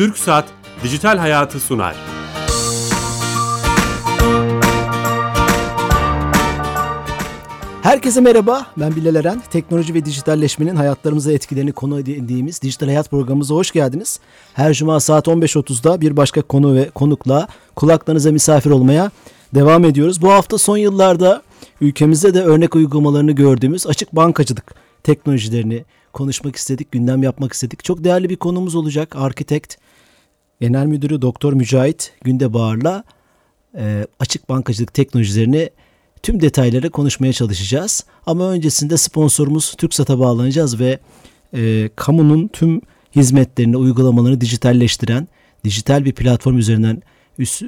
TürkSat 0.00 0.44
Dijital 0.82 1.18
Hayatı 1.18 1.60
sunar. 1.60 1.96
Herkese 7.82 8.20
merhaba, 8.20 8.66
ben 8.76 8.96
Bilal 8.96 9.14
Eren. 9.14 9.42
Teknoloji 9.50 9.94
ve 9.94 10.04
dijitalleşmenin 10.04 10.76
hayatlarımıza 10.76 11.32
etkilerini 11.32 11.72
konu 11.72 12.00
edindiğimiz 12.00 12.62
Dijital 12.62 12.86
Hayat 12.86 13.10
programımıza 13.10 13.54
hoş 13.54 13.70
geldiniz. 13.70 14.20
Her 14.54 14.74
cuma 14.74 15.00
saat 15.00 15.26
15.30'da 15.26 16.00
bir 16.00 16.16
başka 16.16 16.42
konu 16.42 16.74
ve 16.74 16.90
konukla 16.90 17.48
kulaklarınıza 17.76 18.32
misafir 18.32 18.70
olmaya 18.70 19.10
devam 19.54 19.84
ediyoruz. 19.84 20.22
Bu 20.22 20.30
hafta 20.30 20.58
son 20.58 20.76
yıllarda 20.76 21.42
ülkemizde 21.80 22.34
de 22.34 22.42
örnek 22.42 22.76
uygulamalarını 22.76 23.32
gördüğümüz 23.32 23.86
açık 23.86 24.16
bankacılık 24.16 24.74
teknolojilerini 25.02 25.84
konuşmak 26.12 26.56
istedik, 26.56 26.92
gündem 26.92 27.22
yapmak 27.22 27.52
istedik. 27.52 27.84
Çok 27.84 28.04
değerli 28.04 28.30
bir 28.30 28.36
konumuz 28.36 28.74
olacak. 28.74 29.16
Arkitekt, 29.16 29.76
Genel 30.60 30.86
Müdürü 30.86 31.22
Doktor 31.22 31.52
Mücahit 31.52 32.12
Gündebağar'la 32.24 33.04
e, 33.76 34.06
açık 34.18 34.48
bankacılık 34.48 34.94
teknolojilerini 34.94 35.70
tüm 36.22 36.40
detayları 36.40 36.90
konuşmaya 36.90 37.32
çalışacağız. 37.32 38.04
Ama 38.26 38.50
öncesinde 38.50 38.96
sponsorumuz 38.96 39.74
TürkSat'a 39.74 40.18
bağlanacağız 40.18 40.80
ve 40.80 40.98
e, 41.54 41.90
kamunun 41.96 42.48
tüm 42.48 42.80
hizmetlerini, 43.16 43.76
uygulamalarını 43.76 44.40
dijitalleştiren, 44.40 45.28
dijital 45.64 46.04
bir 46.04 46.12
platform 46.12 46.58
üzerinden 46.58 47.02
üst, 47.38 47.62
e, 47.62 47.66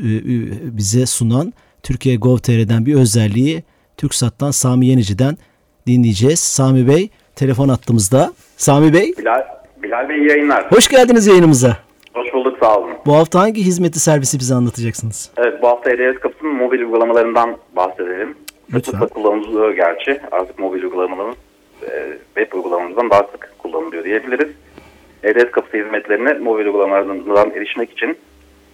bize 0.77 1.07
sunan 1.07 1.53
Türkiye 1.83 2.17
Gov.tr'den 2.17 2.87
bir 2.87 2.95
özelliği 2.95 3.63
TürkSat'tan 3.97 4.51
Sami 4.51 4.87
Yenici'den 4.87 5.39
dinleyeceğiz. 5.87 6.39
Sami 6.39 6.89
Bey 6.89 7.11
telefon 7.37 7.69
attığımızda. 7.69 8.33
Sami 8.57 8.93
Bey. 8.93 9.15
Bilal, 9.19 9.45
Bilal 9.83 10.09
Bey 10.09 10.19
yayınlar. 10.19 10.73
Hoş 10.73 10.89
geldiniz 10.89 11.27
yayınımıza. 11.27 11.77
Hoş 12.15 12.35
bulduk 12.35 12.59
sağ 12.61 12.79
olun. 12.79 12.91
Bu 13.07 13.17
hafta 13.17 13.41
hangi 13.41 13.63
hizmeti 13.63 14.01
servisi 14.01 14.39
bize 14.39 14.55
anlatacaksınız? 14.55 15.31
Evet 15.37 15.63
bu 15.63 15.69
hafta 15.69 15.91
EDS 15.91 16.19
kapısının 16.19 16.55
mobil 16.55 16.79
uygulamalarından 16.79 17.57
bahsedelim. 17.77 18.37
Lütfen. 18.75 18.93
Sıklıkla 18.93 19.07
kullanılıyor 19.07 19.71
gerçi. 19.71 20.21
Artık 20.33 20.59
mobil 20.59 20.83
uygulamalarımız 20.83 21.37
e, 21.83 22.19
web 22.35 22.53
uygulamalarımızdan 22.53 23.11
daha 23.11 23.23
sık 23.23 23.55
kullanılıyor 23.59 24.05
diyebiliriz. 24.05 24.49
EDS 25.23 25.51
kapısı 25.51 25.77
hizmetlerine 25.77 26.33
mobil 26.33 26.65
uygulamalardan 26.67 27.51
erişmek 27.51 27.91
için 27.91 28.17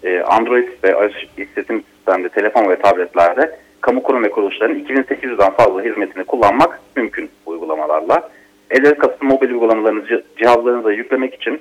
e, 0.03 0.20
Android 0.20 0.69
ve 0.84 0.91
iOS 0.91 1.12
işletim 1.39 1.83
sistemde 1.97 2.29
telefon 2.29 2.70
ve 2.70 2.77
tabletlerde 2.77 3.59
kamu 3.81 4.03
kurum 4.03 4.25
ve 4.25 4.31
kuruluşların 4.31 4.79
2800'den 4.79 5.51
fazla 5.51 5.83
hizmetini 5.83 6.25
kullanmak 6.25 6.81
mümkün 6.97 7.31
uygulamalarla. 7.47 8.31
E-Devlet 8.70 8.98
kapısı 8.98 9.24
mobil 9.24 9.50
uygulamalarını 9.50 10.22
cihazlarınıza 10.38 10.92
yüklemek 10.92 11.34
için 11.34 11.61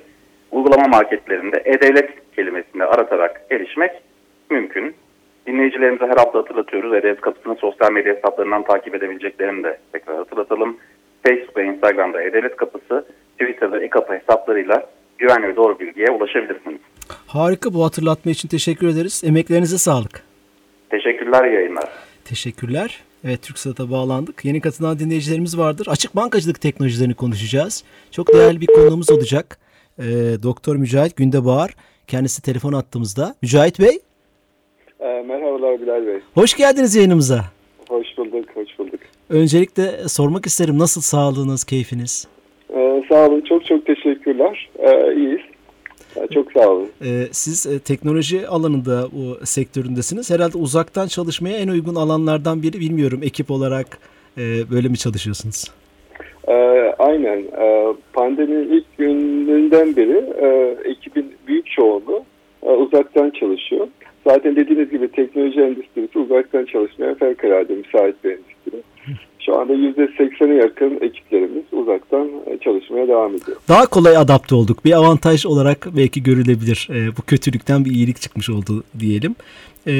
uygulama 0.50 0.88
marketlerinde 0.88 1.62
E-Devlet 1.64 2.34
kelimesini 2.36 2.84
aratarak 2.84 3.40
erişmek 3.50 3.90
mümkün. 4.50 4.94
Dinleyicilerimize 5.46 6.04
her 6.04 6.16
hafta 6.16 6.38
hatırlatıyoruz. 6.38 6.94
E-Devlet 6.94 7.20
kapısını 7.20 7.54
sosyal 7.54 7.92
medya 7.92 8.14
hesaplarından 8.14 8.62
takip 8.64 8.94
edebileceklerini 8.94 9.64
de 9.64 9.78
tekrar 9.92 10.16
hatırlatalım. 10.16 10.76
Facebook 11.26 11.56
ve 11.56 11.64
Instagram'da 11.64 12.22
E-Devlet 12.22 12.56
kapısı, 12.56 13.06
Twitter'da 13.38 13.82
e-kapı 13.82 14.12
hesaplarıyla 14.12 14.86
güvenli 15.18 15.48
ve 15.48 15.56
doğru 15.56 15.78
bilgiye 15.78 16.10
ulaşabilirsiniz. 16.10 16.80
Harika 17.26 17.74
bu 17.74 17.84
hatırlatma 17.84 18.30
için 18.30 18.48
teşekkür 18.48 18.88
ederiz. 18.88 19.22
Emeklerinize 19.26 19.78
sağlık. 19.78 20.22
Teşekkürler 20.90 21.44
yayınlar. 21.44 21.88
Teşekkürler. 22.24 23.02
Evet 23.24 23.42
TürkSat'a 23.42 23.90
bağlandık. 23.90 24.44
Yeni 24.44 24.60
katılan 24.60 24.98
dinleyicilerimiz 24.98 25.58
vardır. 25.58 25.86
Açık 25.90 26.16
bankacılık 26.16 26.60
teknolojilerini 26.60 27.14
konuşacağız. 27.14 27.84
Çok 28.10 28.34
değerli 28.34 28.60
bir 28.60 28.66
konuğumuz 28.66 29.10
olacak. 29.10 29.58
Ee, 29.98 30.04
Doktor 30.42 30.76
Mücahit 30.76 31.16
Gündebağar. 31.16 31.74
Kendisi 32.06 32.42
telefon 32.42 32.72
attığımızda. 32.72 33.34
Mücahit 33.42 33.80
Bey. 33.80 33.98
E, 35.00 35.22
merhabalar 35.22 35.80
Bilal 35.80 36.06
Bey. 36.06 36.20
Hoş 36.34 36.54
geldiniz 36.56 36.94
yayınımıza. 36.94 37.44
Hoş 37.88 38.06
bulduk, 38.18 38.44
hoş 38.54 38.78
bulduk. 38.78 39.00
Öncelikle 39.28 40.08
sormak 40.08 40.46
isterim 40.46 40.78
nasıl 40.78 41.00
sağlığınız, 41.00 41.64
keyfiniz? 41.64 42.26
Ee, 42.70 43.02
sağ 43.08 43.26
olun, 43.26 43.40
çok 43.48 43.66
çok 43.66 43.86
teşekkürler. 43.86 44.70
Ee, 44.78 45.14
iyiyiz. 45.14 45.40
Çok 46.34 46.52
sağ 46.52 46.68
olun. 46.68 46.88
Ee, 47.04 47.26
siz 47.32 47.66
e, 47.66 47.78
teknoloji 47.78 48.48
alanında 48.48 49.06
o 49.06 49.44
sektöründesiniz. 49.44 50.30
Herhalde 50.30 50.58
uzaktan 50.58 51.06
çalışmaya 51.06 51.58
en 51.58 51.68
uygun 51.68 51.94
alanlardan 51.94 52.62
biri 52.62 52.80
bilmiyorum. 52.80 53.20
Ekip 53.22 53.50
olarak 53.50 53.98
e, 54.38 54.42
böyle 54.70 54.88
mi 54.88 54.96
çalışıyorsunuz? 54.96 55.64
Ee, 56.48 56.52
aynen. 56.98 57.38
Ee, 57.38 57.94
pandeminin 58.12 58.72
ilk 58.72 58.98
gününden 58.98 59.96
beri 59.96 60.24
e, 60.40 60.76
ekibin 60.90 61.32
büyük 61.46 61.66
çoğunluğu 61.66 62.24
e, 62.62 62.70
uzaktan 62.70 63.30
çalışıyor. 63.30 63.88
Zaten 64.26 64.56
dediğiniz 64.56 64.90
gibi 64.90 65.08
teknoloji 65.12 65.60
endüstrisi 65.60 66.18
uzaktan 66.18 66.64
çalışmaya 66.64 67.14
fevkalade 67.14 67.74
müsait 67.74 68.24
bir 68.24 68.30
endüstri. 68.30 68.57
Şu 69.48 69.58
anda 69.58 69.74
%80'e 69.74 70.54
yakın 70.54 70.98
ekiplerimiz 71.00 71.64
uzaktan 71.72 72.30
çalışmaya 72.60 73.08
devam 73.08 73.34
ediyor. 73.34 73.56
Daha 73.68 73.86
kolay 73.86 74.16
adapte 74.16 74.54
olduk. 74.54 74.84
Bir 74.84 74.92
avantaj 74.92 75.46
olarak 75.46 75.88
belki 75.96 76.22
görülebilir. 76.22 76.88
E, 76.90 77.16
bu 77.16 77.22
kötülükten 77.22 77.84
bir 77.84 77.90
iyilik 77.90 78.20
çıkmış 78.20 78.50
oldu 78.50 78.84
diyelim. 79.00 79.34
E, 79.86 79.92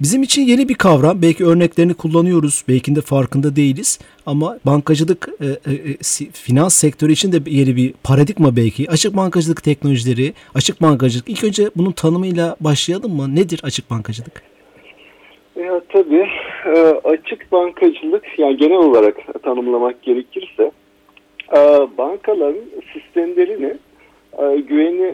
bizim 0.00 0.22
için 0.22 0.42
yeni 0.42 0.68
bir 0.68 0.74
kavram. 0.74 1.22
Belki 1.22 1.44
örneklerini 1.44 1.94
kullanıyoruz. 1.94 2.64
Belki 2.68 2.96
de 2.96 3.00
farkında 3.00 3.56
değiliz. 3.56 3.98
Ama 4.26 4.58
bankacılık, 4.66 5.28
e, 5.40 5.46
e, 5.72 6.30
finans 6.32 6.74
sektörü 6.74 7.12
için 7.12 7.32
de 7.32 7.36
yeni 7.46 7.76
bir 7.76 7.94
paradigma 8.04 8.56
belki. 8.56 8.90
Açık 8.90 9.16
bankacılık 9.16 9.62
teknolojileri, 9.62 10.32
açık 10.54 10.82
bankacılık. 10.82 11.28
İlk 11.28 11.44
önce 11.44 11.70
bunun 11.76 11.92
tanımıyla 11.92 12.56
başlayalım 12.60 13.12
mı? 13.16 13.36
Nedir 13.36 13.60
açık 13.62 13.90
bankacılık? 13.90 14.42
Ya 15.56 15.80
tabii 15.92 16.16
e, 16.16 16.51
açık 17.04 17.52
bankacılık 17.52 18.38
yani 18.38 18.56
genel 18.56 18.78
olarak 18.78 19.42
tanımlamak 19.42 20.02
gerekirse 20.02 20.70
e, 21.52 21.58
bankaların 21.98 22.64
sistemlerini 22.92 23.74
e, 24.38 24.56
güveni 24.56 25.12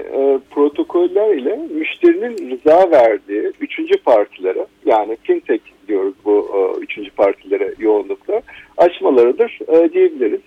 protokoller 0.50 1.34
ile 1.34 1.56
müşterinin 1.70 2.50
rıza 2.50 2.90
verdiği 2.90 3.52
üçüncü 3.60 3.98
partilere 4.02 4.66
yani 4.86 5.16
fintech 5.22 5.62
diyoruz 5.88 6.14
bu 6.24 6.48
üçüncü 6.80 7.10
partilere 7.10 7.74
yoğunlukla 7.78 8.42
açmalarıdır 8.76 9.58
diyebiliriz. 9.92 10.40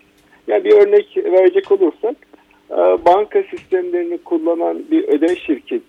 Yani 0.48 0.64
bir 0.64 0.74
örnek 0.74 1.18
verecek 1.18 1.72
olursak 1.72 2.16
banka 3.06 3.44
sistemlerini 3.44 4.18
kullanan 4.18 4.84
bir 4.92 5.04
ödev 5.08 5.36
şirket 5.36 5.82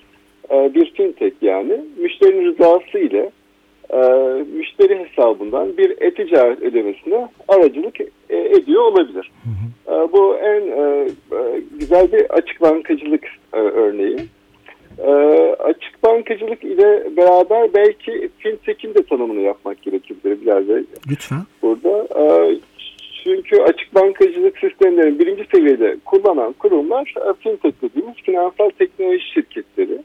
bir 0.51 0.93
fintech 0.93 1.35
yani 1.43 1.81
müşterinin 1.97 2.45
rızası 2.45 2.99
ile 2.99 3.31
e, 3.93 3.99
müşteri 4.57 4.99
hesabından 4.99 5.77
bir 5.77 5.91
e-ticaret 6.01 6.63
ödemesine 6.63 7.29
aracılık 7.49 8.01
e, 8.01 8.37
ediyor 8.37 8.83
olabilir. 8.83 9.31
Hı 9.45 9.51
hı. 9.51 9.95
E, 9.95 10.13
bu 10.13 10.37
en 10.37 10.61
e, 10.61 11.09
güzel 11.79 12.13
bir 12.13 12.31
açık 12.31 12.61
bankacılık 12.61 13.25
e, 13.53 13.59
örneği. 13.59 14.19
E, 14.99 15.11
açık 15.59 16.03
bankacılık 16.03 16.65
ile 16.65 17.17
beraber 17.17 17.75
belki 17.75 18.31
fintech'in 18.39 18.95
de 18.95 19.03
tanımını 19.03 19.41
yapmak 19.41 19.83
gerekebilir 19.83 20.41
Bilal 20.41 20.69
Bey. 20.69 20.85
Lütfen. 21.11 21.43
Burada 21.63 22.09
e, 22.21 22.57
çünkü 23.25 23.63
açık 23.63 23.95
bankacılık 23.95 24.59
sistemlerini 24.59 25.19
birinci 25.19 25.45
seviyede 25.55 25.97
kullanan 26.05 26.53
kurumlar 26.53 27.15
fintech 27.41 27.75
dediğimiz 27.83 28.15
finansal 28.15 28.71
teknoloji 28.79 29.33
şirketleri. 29.35 29.99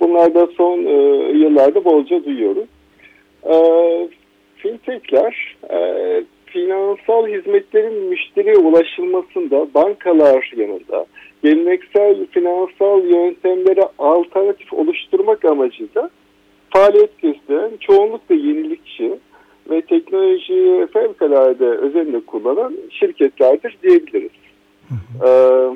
Bunlar 0.00 0.34
da 0.34 0.46
son 0.46 0.84
e, 0.84 0.92
yıllarda 1.38 1.84
bolca 1.84 2.24
duyuyoruz. 2.24 2.68
E, 3.46 3.54
fintechler 4.56 5.56
e, 5.70 5.78
finansal 6.46 7.26
hizmetlerin 7.26 8.04
müşteriye 8.04 8.56
ulaşılmasında 8.56 9.74
bankalar 9.74 10.52
yanında 10.56 11.06
geleneksel 11.42 12.26
finansal 12.26 13.04
yöntemlere 13.04 13.88
alternatif 13.98 14.72
oluşturmak 14.72 15.44
amacıyla 15.44 16.10
faaliyet 16.70 17.22
gösteren 17.22 17.70
çoğunlukla 17.80 18.34
yenilikçi 18.34 19.18
ve 19.70 19.80
teknolojiyi 19.80 20.86
fevkalade 20.86 21.66
özenle 21.66 22.20
kullanan 22.20 22.76
şirketlerdir 22.90 23.76
diyebiliriz. 23.82 24.30
Ee, 25.26 25.70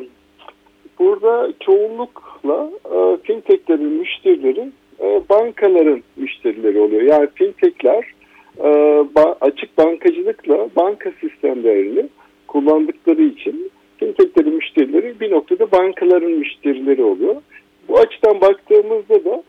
burada 0.99 1.53
çoğunlukla 1.61 2.71
e, 2.85 3.17
fintechlerin 3.23 3.93
müşterileri 3.93 4.71
e, 5.01 5.23
bankaların 5.29 6.03
müşterileri 6.17 6.79
oluyor. 6.79 7.03
Yani 7.03 7.29
fintechler 7.35 8.05
e, 8.65 8.69
açık 9.41 9.79
bankacılıkla 9.79 10.69
banka 10.77 11.13
sistemlerini 11.21 12.07
kullandıkları 12.49 13.23
için 13.23 13.71
fintechlerin 13.97 14.55
müşterileri 14.55 15.21
bir 15.21 15.31
noktada 15.31 15.73
bankaların 15.73 16.33
müşterileri 16.33 17.03
oluyor. 17.03 17.37
Bu 17.89 17.99
açıdan 17.99 18.41
baktığımızda 18.41 19.25
da 19.25 19.43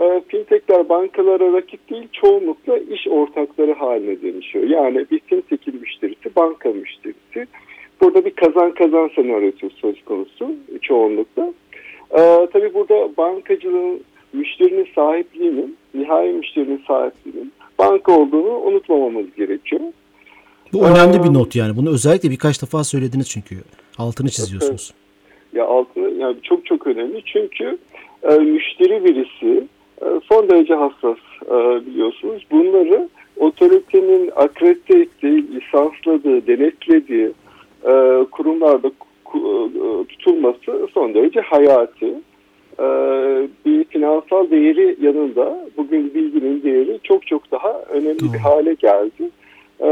e, 0.00 0.22
fintechler 0.28 0.88
bankalara 0.88 1.52
rakip 1.52 1.90
değil 1.90 2.08
çoğunlukla 2.12 2.78
iş 2.78 3.08
ortakları 3.08 3.72
haline 3.72 4.22
dönüşüyor. 4.22 4.66
Yani 4.66 5.06
bir 5.10 5.20
fintech'in 5.20 5.80
müşterisi 5.80 6.36
banka 6.36 6.68
müşterisi. 6.68 7.46
Burada 8.00 8.24
bir 8.24 8.30
kazan 8.30 8.74
kazan 8.74 9.10
senaryosu 9.16 9.70
söz 9.70 10.04
konusu 10.04 10.50
çoğunlukla. 10.82 11.52
E, 12.10 12.48
tabii 12.52 12.74
burada 12.74 13.16
bankacılığın 13.16 14.00
müşterinin 14.32 14.88
sahipliğinin, 14.94 15.76
nihai 15.94 16.32
müşterinin 16.32 16.82
sahipliğinin 16.88 17.52
banka 17.78 18.12
olduğunu 18.12 18.58
unutmamamız 18.58 19.26
gerekiyor. 19.36 19.82
Bu 20.72 20.86
önemli 20.86 21.24
bir 21.24 21.34
not 21.34 21.56
yani. 21.56 21.76
Bunu 21.76 21.90
özellikle 21.90 22.30
birkaç 22.30 22.62
defa 22.62 22.84
söylediniz 22.84 23.28
çünkü. 23.28 23.56
Altını 23.98 24.28
çiziyorsunuz. 24.28 24.94
Ya 25.52 25.66
altını 25.66 26.10
yani 26.10 26.36
çok 26.42 26.66
çok 26.66 26.86
önemli 26.86 27.22
çünkü 27.24 27.78
e, 28.22 28.34
müşteri 28.34 29.04
verisi 29.04 29.66
e, 30.02 30.06
son 30.28 30.48
derece 30.48 30.74
hassas 30.74 31.18
e, 31.46 31.86
biliyorsunuz. 31.86 32.46
Bunları 32.50 33.08
otoritenin 33.36 34.30
akredite 34.36 34.98
ettiği, 34.98 35.46
lisansladığı, 35.54 36.46
denetlediği 36.46 37.32
e, 37.84 38.24
kurumlarda 38.30 38.90
ku, 39.24 39.70
e, 39.74 40.06
tutulması 40.06 40.88
son 40.94 41.14
derece 41.14 41.40
hayati. 41.40 42.14
E, 42.80 42.84
bir 43.66 43.84
finansal 43.84 44.50
değeri 44.50 44.96
yanında 45.00 45.68
bugün 45.76 46.14
bilginin 46.14 46.62
değeri 46.62 46.98
çok 47.02 47.26
çok 47.26 47.50
daha 47.50 47.82
önemli 47.82 48.20
Doğru. 48.20 48.32
bir 48.32 48.38
hale 48.38 48.74
geldi. 48.74 49.30
E, 49.80 49.88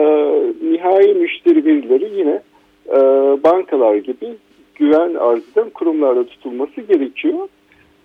nihai 0.71 1.15
müşteri 1.15 1.65
verileri 1.65 2.11
yine 2.19 2.43
e, 2.89 2.99
bankalar 3.45 3.97
gibi 3.97 4.35
güven 4.75 5.15
arz 5.15 5.43
eden 5.53 5.71
kurumlarda 5.71 6.27
tutulması 6.27 6.81
gerekiyor. 6.81 7.49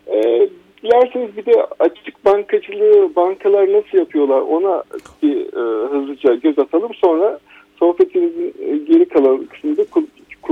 E, 0.08 0.50
dilerseniz 0.84 1.38
bir 1.38 1.46
de 1.46 1.66
açık 1.80 2.26
bankacılığı 2.26 3.16
bankalar 3.16 3.74
nasıl 3.74 3.98
yapıyorlar 3.98 4.42
ona 4.42 4.84
bir 5.24 5.38
e, 5.38 5.88
hızlıca 5.88 6.36
göz 6.36 6.60
atalım. 6.60 6.94
Sonra 6.94 7.40
sohbetimizin 7.80 8.54
e, 8.60 8.78
geri 8.78 9.06
kalan 9.06 9.46
kısmında 9.46 9.84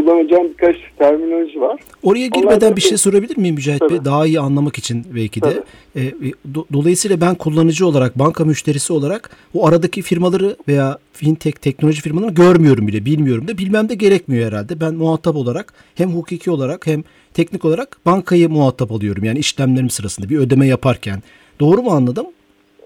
kullanacağım 0.10 0.48
birkaç 0.50 0.76
terminoloji 0.98 1.62
var. 1.62 1.80
Oraya 2.04 2.28
girmeden 2.28 2.66
Onlar 2.66 2.76
bir 2.76 2.82
şey 2.82 2.98
sorabilir 2.98 3.38
miyim 3.38 3.56
Mücahit 3.56 3.82
Bey? 3.82 3.88
Tabii. 3.90 4.06
Daha 4.06 4.26
iyi 4.26 4.40
anlamak 4.40 4.78
için 4.78 5.06
belki 5.16 5.42
de. 5.42 5.46
Tabii. 5.94 6.06
E, 6.06 6.10
do- 6.54 6.66
dolayısıyla 6.74 7.22
ben 7.22 7.36
kullanıcı 7.36 7.88
olarak, 7.88 8.20
banka 8.20 8.46
müşterisi 8.46 8.94
olarak 8.94 9.30
o 9.54 9.68
aradaki 9.68 10.02
firmaları 10.02 10.56
veya 10.68 10.98
fintech, 11.14 11.56
teknoloji 11.56 12.02
firmalarını 12.02 12.34
görmüyorum 12.36 12.88
bile, 12.88 13.06
bilmiyorum 13.06 13.48
da. 13.48 13.58
Bilmem 13.58 13.90
de 13.90 13.96
gerekmiyor 13.96 14.48
herhalde. 14.48 14.80
Ben 14.82 14.94
muhatap 14.96 15.36
olarak 15.36 15.74
hem 15.96 16.10
hukuki 16.10 16.52
olarak 16.52 16.88
hem 16.88 17.04
teknik 17.34 17.66
olarak 17.66 17.98
bankayı 18.06 18.50
muhatap 18.50 18.92
alıyorum. 18.92 19.24
Yani 19.24 19.40
işlemlerim 19.40 19.90
sırasında 19.90 20.30
bir 20.30 20.38
ödeme 20.38 20.68
yaparken. 20.68 21.24
Doğru 21.60 21.82
mu 21.82 21.90
anladım? 21.92 22.26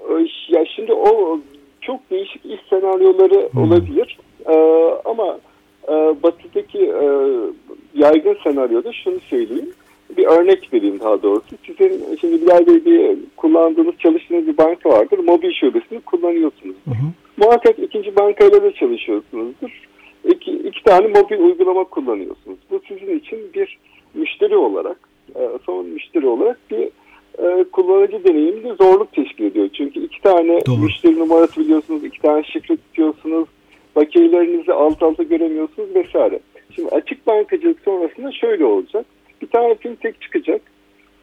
E, 0.10 0.14
Ya 0.58 0.66
şimdi 0.76 0.94
o 0.94 1.40
çok 1.82 2.12
değişik 2.12 2.46
iş 2.46 2.60
senaryoları 2.70 3.50
olabilir. 3.60 4.18
E, 4.50 4.56
ama 5.06 5.40
e, 5.88 6.24
batıdaki 6.24 6.80
e, 6.80 7.06
yaygın 7.96 8.38
senaryoda 8.44 8.94
şunu 8.94 9.20
söyleyeyim. 9.20 9.70
Bir 10.18 10.26
örnek 10.26 10.74
vereyim 10.74 11.00
daha 11.00 11.24
doğrusu. 11.24 11.56
Sizin 11.68 12.16
şimdi 12.22 12.42
Bilal 12.42 12.68
Bey 12.68 12.86
bir 12.86 13.18
kullandığınız, 13.38 13.98
çalıştığınız 14.00 14.48
bir 14.48 14.58
banka 14.58 14.90
vardır. 14.90 15.20
Mobil 15.20 15.52
şubesini 15.52 16.00
kullanıyorsunuz. 16.00 16.76
Hı 16.86 16.92
hı. 16.92 17.06
Muhakkak 17.38 17.80
ikinci 17.80 18.16
bankayla 18.16 18.64
da 18.64 18.74
çalışıyorsunuzdur. 18.74 19.82
İki, 20.26 20.52
iki 20.52 20.84
tane 20.84 21.08
mobil 21.08 21.40
uygulama 21.40 21.84
kullanıyorsunuz. 21.84 22.58
Bu 22.72 22.82
sizin 22.88 23.18
için 23.20 23.40
bir 23.54 23.78
müşteri 24.14 24.56
olarak, 24.56 24.98
e, 25.36 25.42
son 25.66 25.86
müşteri 25.86 26.28
olarak 26.28 26.60
bir 26.72 26.90
e, 27.38 27.64
kullanıcı 27.64 28.24
deneyiminde 28.24 28.74
zorluk 28.74 29.14
teşkil 29.14 29.46
ediyor. 29.46 29.70
Çünkü 29.74 30.00
iki 30.00 30.22
tane 30.22 30.66
Doğru. 30.66 30.78
müşteri 30.78 31.20
numarası 31.20 31.62
biliyorsunuz, 31.62 32.04
iki 32.04 32.22
tane 32.22 32.44
şifre 32.44 32.78
tutuyorsunuz, 32.78 33.48
bakiyelerinizi 33.96 34.74
alt 34.74 35.04
alta 35.04 35.24
göremiyorsunuz 35.24 35.96
vesaire. 35.96 36.40
Şimdi 36.76 36.90
açık 36.90 37.28
bankacılık 37.28 37.80
sonrasında 37.80 38.32
şöyle 38.32 38.66
olacak. 38.66 39.06
Bir 39.42 39.48
tane 39.48 39.76
fintech 39.76 40.22
çıkacak. 40.22 40.62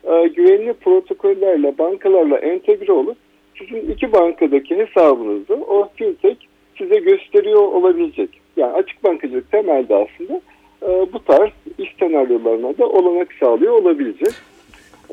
E, 0.05 0.26
güvenli 0.26 0.72
protokollerle, 0.72 1.78
bankalarla 1.78 2.38
entegre 2.38 2.93
olup 2.93 3.17
sizin 3.58 3.93
iki 3.93 4.12
bankadaki 4.12 4.76
hesabınızı 4.76 5.55
o 5.55 5.88
fintech 5.96 6.38
size 6.78 6.96
gösteriyor 6.96 7.61
olabilecek. 7.61 8.31
Yani 8.56 8.73
açık 8.73 9.05
bankacılık 9.05 9.50
temelde 9.50 9.94
aslında 9.94 10.40
e, 10.82 11.12
bu 11.12 11.25
tarz 11.25 11.50
iş 11.78 11.94
senaryolarına 11.99 12.78
da 12.78 12.88
olanak 12.88 13.32
sağlıyor 13.40 13.73
olabilecek. 13.73 14.32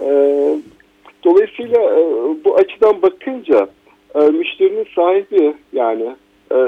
E, 0.01 0.09
dolayısıyla 1.23 1.81
e, 1.81 2.03
bu 2.45 2.55
açıdan 2.55 3.01
bakınca 3.01 3.67
e, 4.15 4.19
müşterinin 4.19 4.87
sahibi 4.95 5.53
yani 5.73 6.15
e, 6.51 6.59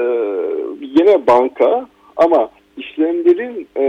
yine 0.80 1.26
banka 1.26 1.88
ama 2.16 2.50
işlemlerin 2.76 3.68
e, 3.76 3.84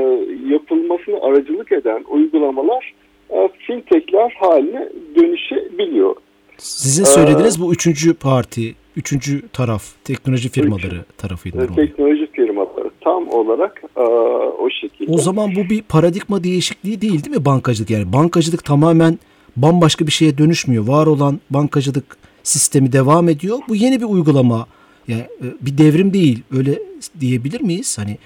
yapılmasını 0.53 1.21
aracılık 1.21 1.71
eden 1.71 2.03
uygulamalar 2.09 2.93
e, 3.29 3.49
fintechler 3.67 4.33
haline 4.39 4.89
dönüşebiliyor. 5.15 6.15
Sizin 6.57 7.03
söylediğiniz 7.03 7.61
bu 7.61 7.73
üçüncü 7.73 8.13
parti, 8.13 8.75
üçüncü 8.95 9.49
taraf, 9.49 9.83
teknoloji 10.03 10.49
firmaları 10.49 11.05
tarafıydı. 11.17 11.63
E, 11.63 11.75
teknoloji 11.75 12.31
firmaları 12.31 12.89
tam 13.01 13.27
olarak 13.27 13.83
e, 13.97 14.01
o 14.01 14.69
şekilde. 14.69 15.11
O 15.11 15.17
zaman 15.17 15.55
bu 15.55 15.69
bir 15.69 15.81
paradigma 15.81 16.43
değişikliği 16.43 17.01
değil 17.01 17.23
değil 17.23 17.37
mi 17.37 17.45
bankacılık? 17.45 17.89
Yani 17.89 18.13
bankacılık 18.13 18.65
tamamen 18.65 19.19
bambaşka 19.55 20.07
bir 20.07 20.11
şeye 20.11 20.37
dönüşmüyor. 20.37 20.87
Var 20.87 21.07
olan 21.07 21.39
bankacılık 21.49 22.17
sistemi 22.43 22.91
devam 22.91 23.29
ediyor. 23.29 23.59
Bu 23.69 23.75
yeni 23.75 23.99
bir 23.99 24.05
uygulama. 24.05 24.67
Yani 25.07 25.21
e, 25.21 25.45
bir 25.61 25.77
devrim 25.77 26.13
değil. 26.13 26.43
Öyle 26.57 26.71
diyebilir 27.19 27.61
miyiz? 27.61 27.97
Hani 27.99 28.17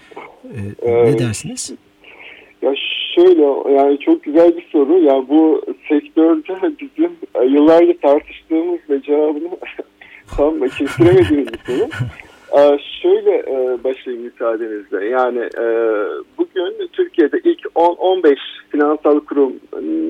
e, 0.53 0.91
ne 0.91 0.91
Evet. 0.91 1.19
dersiniz? 1.19 1.73
Ya 2.61 2.73
şöyle 3.15 3.71
yani 3.71 3.99
çok 3.99 4.23
güzel 4.23 4.57
bir 4.57 4.67
soru. 4.71 4.99
Yani 5.03 5.25
bu 5.29 5.61
sektörde 5.89 6.73
bizim 6.79 7.11
e, 7.35 7.45
yıllarca 7.45 7.97
tartıştığımız 7.97 8.79
ve 8.89 9.01
cevabını 9.01 9.49
tam 10.37 10.59
kestiremediğimiz 10.59 11.47
bir 11.53 11.59
soru. 11.65 11.89
Ee, 12.57 12.79
şöyle 13.01 13.31
e, 13.31 13.83
başlayayım 13.83 14.25
müsaadenizle. 14.25 15.05
Yani 15.05 15.39
e, 15.39 15.65
bugün 16.37 16.87
Türkiye'de 16.93 17.39
ilk 17.43 17.59
10-15 17.75 18.35
finansal 18.69 19.19
kurum 19.19 19.53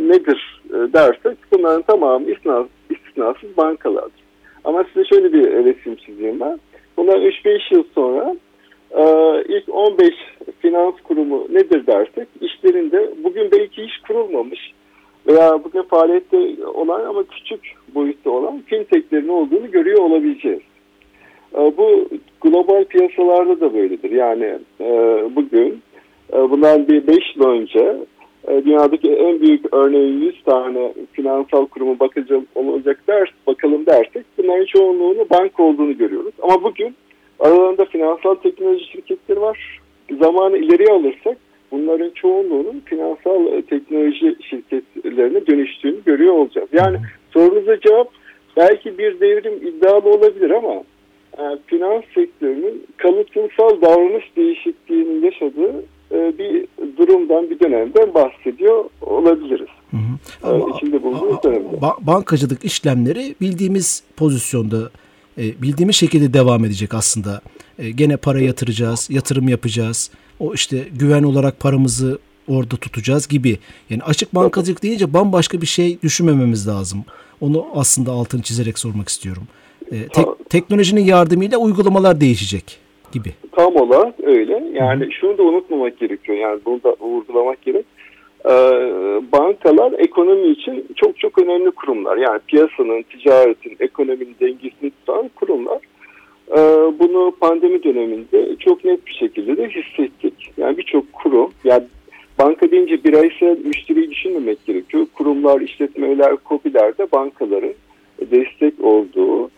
nedir 0.10 0.62
e, 0.70 0.94
dersek 0.94 1.38
bunların 1.52 1.82
tamamı 1.82 2.32
istisna, 2.32 2.68
istisnasız 2.90 3.58
bankalardır. 3.58 4.25
Ama 4.66 4.84
size 4.84 5.06
şöyle 5.06 5.34
bir 5.34 5.66
resim 5.66 5.96
çizeyim 5.96 6.40
ben. 6.40 6.60
Bundan 6.98 7.22
3-5 7.22 7.74
yıl 7.74 7.84
sonra 7.96 8.36
e, 8.92 9.04
ilk 9.48 9.76
15 9.76 10.14
finans 10.60 10.94
kurumu 11.04 11.48
nedir 11.50 11.88
dersek 11.88 12.28
işlerinde 12.42 13.10
bugün 13.24 13.52
belki 13.52 13.84
hiç 13.84 13.98
kurulmamış 14.08 14.74
veya 15.28 15.64
bugün 15.64 15.82
faaliyette 15.82 16.66
olan 16.74 17.06
ama 17.06 17.24
küçük 17.24 17.76
boyutta 17.96 18.30
olan 18.30 18.62
fintechlerin 18.66 19.28
olduğunu 19.28 19.72
görüyor 19.72 20.00
olabileceğiz. 20.02 20.62
E, 21.56 21.78
bu 21.78 22.10
global 22.42 22.84
piyasalarda 22.84 23.62
da 23.62 23.74
böyledir. 23.74 24.12
Yani 24.12 24.60
e, 24.82 24.90
bugün 25.36 25.82
bundan 26.34 26.88
bir 26.88 27.08
5 27.08 27.18
yıl 27.36 27.46
önce 27.46 27.98
dünyadaki 28.48 29.12
en 29.12 29.42
büyük 29.42 29.74
örneğin 29.74 30.22
100 30.22 30.44
tane 30.44 30.94
finansal 31.12 31.66
kurumu 31.66 32.00
bakacak 32.00 32.42
olacak 32.56 33.00
ders 33.08 33.30
bakalım 33.48 33.86
dersek 33.86 34.26
bunların 34.38 34.66
çoğunluğunu 34.66 35.30
banka 35.30 35.64
olduğunu 35.64 35.98
görüyoruz. 35.98 36.34
Ama 36.42 36.64
bugün 36.64 36.96
aralarında 37.40 37.86
finansal 37.86 38.36
teknoloji 38.36 38.86
şirketleri 38.86 39.42
var. 39.42 39.80
Zamanı 40.22 40.58
ileriye 40.58 40.90
alırsak 40.90 41.38
bunların 41.72 42.10
çoğunluğunun 42.10 42.82
finansal 42.86 43.46
e, 43.48 43.62
teknoloji 43.62 44.36
şirketlerine 44.50 45.48
dönüştüğünü 45.48 46.04
görüyor 46.06 46.34
olacağız. 46.34 46.70
Yani 46.74 46.98
sorunuza 47.34 47.80
cevap 47.80 48.10
belki 48.58 48.98
bir 48.98 49.20
devrim 49.20 49.68
iddialı 49.68 50.10
olabilir 50.10 50.50
ama 50.50 50.84
e, 51.38 51.44
finans 51.66 52.04
sektörünün 52.16 52.84
kalıtsal 52.98 53.82
davranış 53.82 54.36
değişikliğinin 54.36 55.22
yaşadığı 55.22 55.74
e, 55.80 55.95
bir 56.40 56.68
durumdan, 56.98 57.50
bir 57.50 57.60
dönemden 57.60 58.14
bahsediyor 58.14 58.86
olabiliriz. 59.02 59.68
Hı 59.92 59.98
hı. 59.98 60.02
Ee, 60.44 60.48
Ama- 60.48 60.78
içinde 60.78 61.04
bulunduğumuz 61.04 61.44
dönemde. 61.44 61.76
ba- 61.78 62.08
bankacılık 62.08 62.66
işlemleri 62.66 63.36
bildiğimiz 63.42 64.04
pozisyonda, 64.18 64.90
e, 65.38 65.62
bildiğimiz 65.62 65.96
şekilde 65.96 66.34
devam 66.34 66.66
edecek 66.66 66.94
aslında. 66.94 67.42
E, 67.80 67.90
gene 67.92 68.18
para 68.18 68.40
yatıracağız, 68.40 69.08
yatırım 69.12 69.48
yapacağız. 69.50 70.12
O 70.40 70.54
işte 70.54 70.88
güven 71.00 71.24
olarak 71.24 71.60
paramızı 71.60 72.20
orada 72.48 72.76
tutacağız 72.76 73.28
gibi. 73.28 73.58
Yani 73.90 74.04
açık 74.04 74.36
bankacılık 74.36 74.84
deyince 74.84 75.14
bambaşka 75.14 75.62
bir 75.62 75.66
şey 75.68 76.02
düşünmememiz 76.02 76.68
lazım. 76.68 77.06
Onu 77.42 77.66
aslında 77.76 78.12
altını 78.12 78.42
çizerek 78.42 78.80
sormak 78.80 79.10
istiyorum. 79.10 79.44
E, 79.92 80.08
tek- 80.08 80.50
teknolojinin 80.50 81.02
yardımıyla 81.06 81.58
uygulamalar 81.58 82.22
değişecek 82.22 82.78
gibi. 83.12 83.34
Tam 83.56 83.76
olarak 83.76 84.14
öyle. 84.24 84.64
Yani 84.74 85.14
şunu 85.14 85.38
da 85.38 85.44
unutmamak 85.44 86.00
gerekiyor. 86.00 86.38
Yani 86.38 86.60
bunu 86.66 86.84
da 86.84 86.96
vurgulamak 87.00 87.62
gerek. 87.62 87.86
Ee, 88.46 88.52
bankalar 89.32 89.94
ekonomi 89.98 90.48
için 90.48 90.86
çok 90.96 91.20
çok 91.20 91.38
önemli 91.38 91.72
kurumlar. 91.72 92.18
Yani 92.18 92.40
piyasanın, 92.48 93.02
ticaretin, 93.02 93.76
ekonominin 93.80 94.36
dengesini 94.40 94.92
tutan 94.92 95.30
kurumlar. 95.36 95.80
Ee, 96.52 96.58
bunu 97.00 97.34
pandemi 97.40 97.84
döneminde 97.84 98.56
çok 98.60 98.86
net 98.86 99.08
bir 99.08 99.14
şekilde 99.14 99.58
de 99.58 99.70
hissettik. 99.70 100.52
Yani 100.58 100.78
birçok 100.78 101.14
kurum, 101.14 101.52
yani 101.64 101.84
banka 102.40 102.72
deyince 102.72 103.04
bireysel 103.04 103.58
müşteriyi 103.66 104.12
düşünmemek 104.12 104.66
gerekiyor. 104.66 105.06
Kurumlar 105.14 105.62
işletmeler, 105.62 106.36
COBİ'lerde 106.50 107.08
bankaların 107.12 107.74
destek 108.22 108.74
olduğu, 108.84 109.50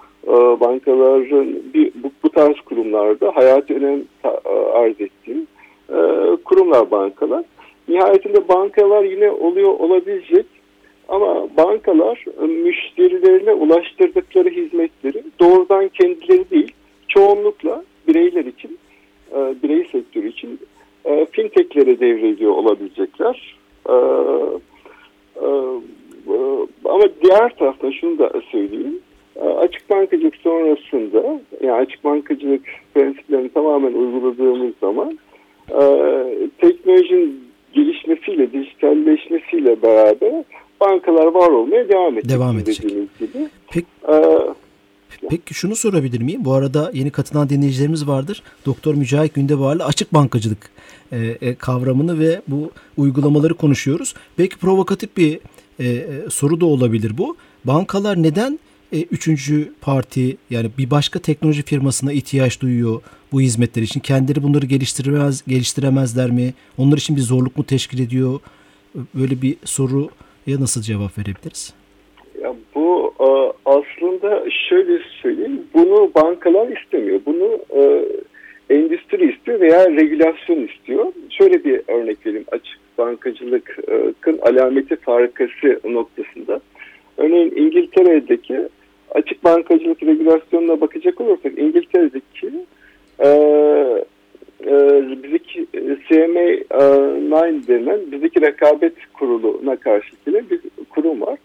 bankaların 0.59 1.55
bir, 1.73 1.91
bu, 2.03 2.11
bu 2.23 2.29
tarz 2.29 2.55
kurumlarda 2.59 3.35
hayati 3.35 3.75
önem 3.75 4.03
e, 4.23 4.49
arz 4.73 5.01
ettiği 5.01 5.45
e, 5.89 5.97
kurumlar 6.45 6.91
bankalar. 6.91 7.45
Nihayetinde 7.87 8.47
bankalar 8.47 9.03
yine 9.03 9.31
oluyor 9.31 9.69
olabilecek 9.69 10.45
ama 11.07 11.47
bankalar 11.57 12.25
müşterilerine 12.63 13.53
ulaştırdıkları 13.53 14.49
hizmetleri 14.49 15.23
doğrudan 15.39 15.87
kendileri 15.87 16.49
değil 16.49 16.71
çoğunlukla 17.07 17.83
bireyler 18.07 18.45
için, 18.45 18.77
birey 19.63 19.85
sektörü 19.85 20.27
için 20.27 20.59
fintechlere 21.31 21.99
devrediyor 21.99 22.51
olabilecekler. 22.51 23.57
Ama 26.85 27.03
diğer 27.23 27.55
taraftan 27.55 27.91
şunu 27.91 28.19
da 28.19 28.31
söyleyeyim. 28.51 28.99
Açık 29.59 29.89
bankacılık 29.89 30.35
sonrasında 30.35 31.39
yani 31.61 31.81
açık 31.81 32.03
bankacılık 32.03 32.61
prensiplerini 32.93 33.49
tamamen 33.49 33.93
uyguladığımız 33.93 34.73
zaman 34.81 35.19
teknolojinin 36.61 37.47
gelişmesiyle, 37.73 38.53
dijitalleşmesiyle 38.53 39.81
beraber 39.81 40.43
bankalar 40.81 41.25
var 41.25 41.49
olmaya 41.49 41.89
devam 41.89 42.13
edecek. 42.13 42.29
Devam 42.29 42.59
edecek. 42.59 42.89
Gibi. 43.19 43.47
Peki, 43.71 43.87
ee, 44.09 44.37
peki 45.29 45.53
şunu 45.53 45.75
sorabilir 45.75 46.21
miyim? 46.21 46.45
Bu 46.45 46.53
arada 46.53 46.91
yeni 46.93 47.11
katılan 47.11 47.49
dinleyicilerimiz 47.49 48.07
vardır. 48.07 48.43
Doktor 48.65 48.95
Mücahit 48.95 49.33
Gündevarlı 49.33 49.85
açık 49.85 50.13
bankacılık 50.13 50.69
e, 51.11 51.17
e, 51.41 51.55
kavramını 51.55 52.19
ve 52.19 52.41
bu 52.47 52.71
uygulamaları 52.97 53.53
konuşuyoruz. 53.53 54.13
Belki 54.39 54.57
provokatif 54.57 55.17
bir 55.17 55.39
e, 55.79 55.85
e, 55.85 56.03
soru 56.29 56.61
da 56.61 56.65
olabilir 56.65 57.17
bu. 57.17 57.35
Bankalar 57.65 58.23
neden 58.23 58.59
e, 58.93 59.03
üçüncü 59.03 59.73
parti 59.81 60.37
yani 60.49 60.69
bir 60.77 60.91
başka 60.91 61.19
teknoloji 61.19 61.63
firmasına 61.63 62.11
ihtiyaç 62.11 62.61
duyuyor 62.61 63.01
bu 63.31 63.41
hizmetler 63.41 63.81
için? 63.81 63.99
Kendileri 63.99 64.43
bunları 64.43 64.65
geliştiremez, 64.65 65.43
geliştiremezler 65.47 66.31
mi? 66.31 66.53
Onlar 66.77 66.97
için 66.97 67.15
bir 67.15 67.21
zorluk 67.21 67.57
mu 67.57 67.63
teşkil 67.63 67.99
ediyor? 67.99 68.39
Böyle 68.95 69.41
bir 69.41 69.55
soruya 69.65 70.59
nasıl 70.59 70.81
cevap 70.81 71.17
verebiliriz? 71.17 71.73
Ya 72.41 72.55
bu 72.75 73.13
e, 73.19 73.27
aslında 73.65 74.43
şöyle 74.69 74.99
söyleyeyim. 75.21 75.61
Bunu 75.73 76.11
bankalar 76.15 76.77
istemiyor. 76.77 77.19
Bunu 77.25 77.59
e, 77.75 78.05
endüstri 78.75 79.33
istiyor 79.33 79.59
veya 79.59 79.89
regülasyon 79.89 80.67
istiyor. 80.67 81.05
Şöyle 81.29 81.63
bir 81.63 81.81
örnek 81.87 82.25
vereyim 82.25 82.45
açık 82.51 82.77
bankacılıkın 82.97 84.37
alameti 84.41 84.95
farikası 84.95 85.79
noktasında. 85.85 86.61
Örneğin 87.17 87.53
İngiltere'deki 87.55 88.69
açık 89.11 89.43
bankacılık 89.43 90.03
regülasyonuna 90.03 90.81
bakacak 90.81 91.21
olursak 91.21 91.57
İngiltere'deki 91.57 92.51
e, 93.19 93.27
e, 94.65 94.73
bizdeki 95.23 95.65
CMA9 96.09 97.67
denen 97.67 98.11
bizdeki 98.11 98.41
rekabet 98.41 98.93
kuruluna 99.13 99.75
karşı 99.75 100.15
bir 100.27 100.59
kurum 100.89 101.21
var. 101.21 101.39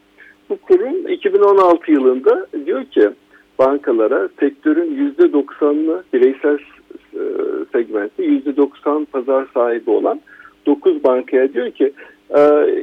Bu 0.51 0.57
kurum 0.57 1.09
2016 1.09 1.93
yılında 1.93 2.47
diyor 2.67 2.85
ki 2.85 3.11
bankalara 3.59 4.29
sektörün 4.41 5.15
%90'ını 5.19 6.03
bireysel 6.13 6.59
e, 7.15 7.21
segmentte 7.73 8.25
%90 8.25 9.07
pazar 9.07 9.47
sahibi 9.55 9.91
olan 9.91 10.21
9 10.67 11.05
bankaya 11.05 11.53
diyor 11.53 11.71
ki 11.71 11.93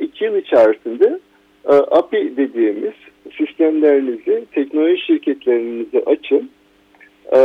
2 0.01 0.25
e, 0.25 0.27
yıl 0.27 0.35
içerisinde 0.35 1.05
e, 1.05 1.28
API 1.67 2.37
dediğimiz 2.37 2.93
sistemlerinizi 3.37 4.45
teknoloji 4.53 5.05
şirketlerinize 5.05 6.03
açın 6.05 6.49
e, 7.31 7.39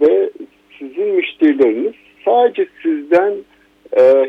ve 0.00 0.30
sizin 0.78 1.06
müşterileriniz 1.06 1.94
sadece 2.24 2.66
sizden 2.82 3.34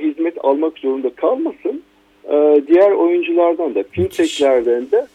hizmet 0.01 0.46
almak 0.46 0.77
zorunda 0.77 1.10
kalmasın 1.10 1.81
diğer 2.67 2.91
oyunculardan 2.91 3.75
da 3.75 3.84
fintechlerden 3.91 4.91
de 4.91 5.08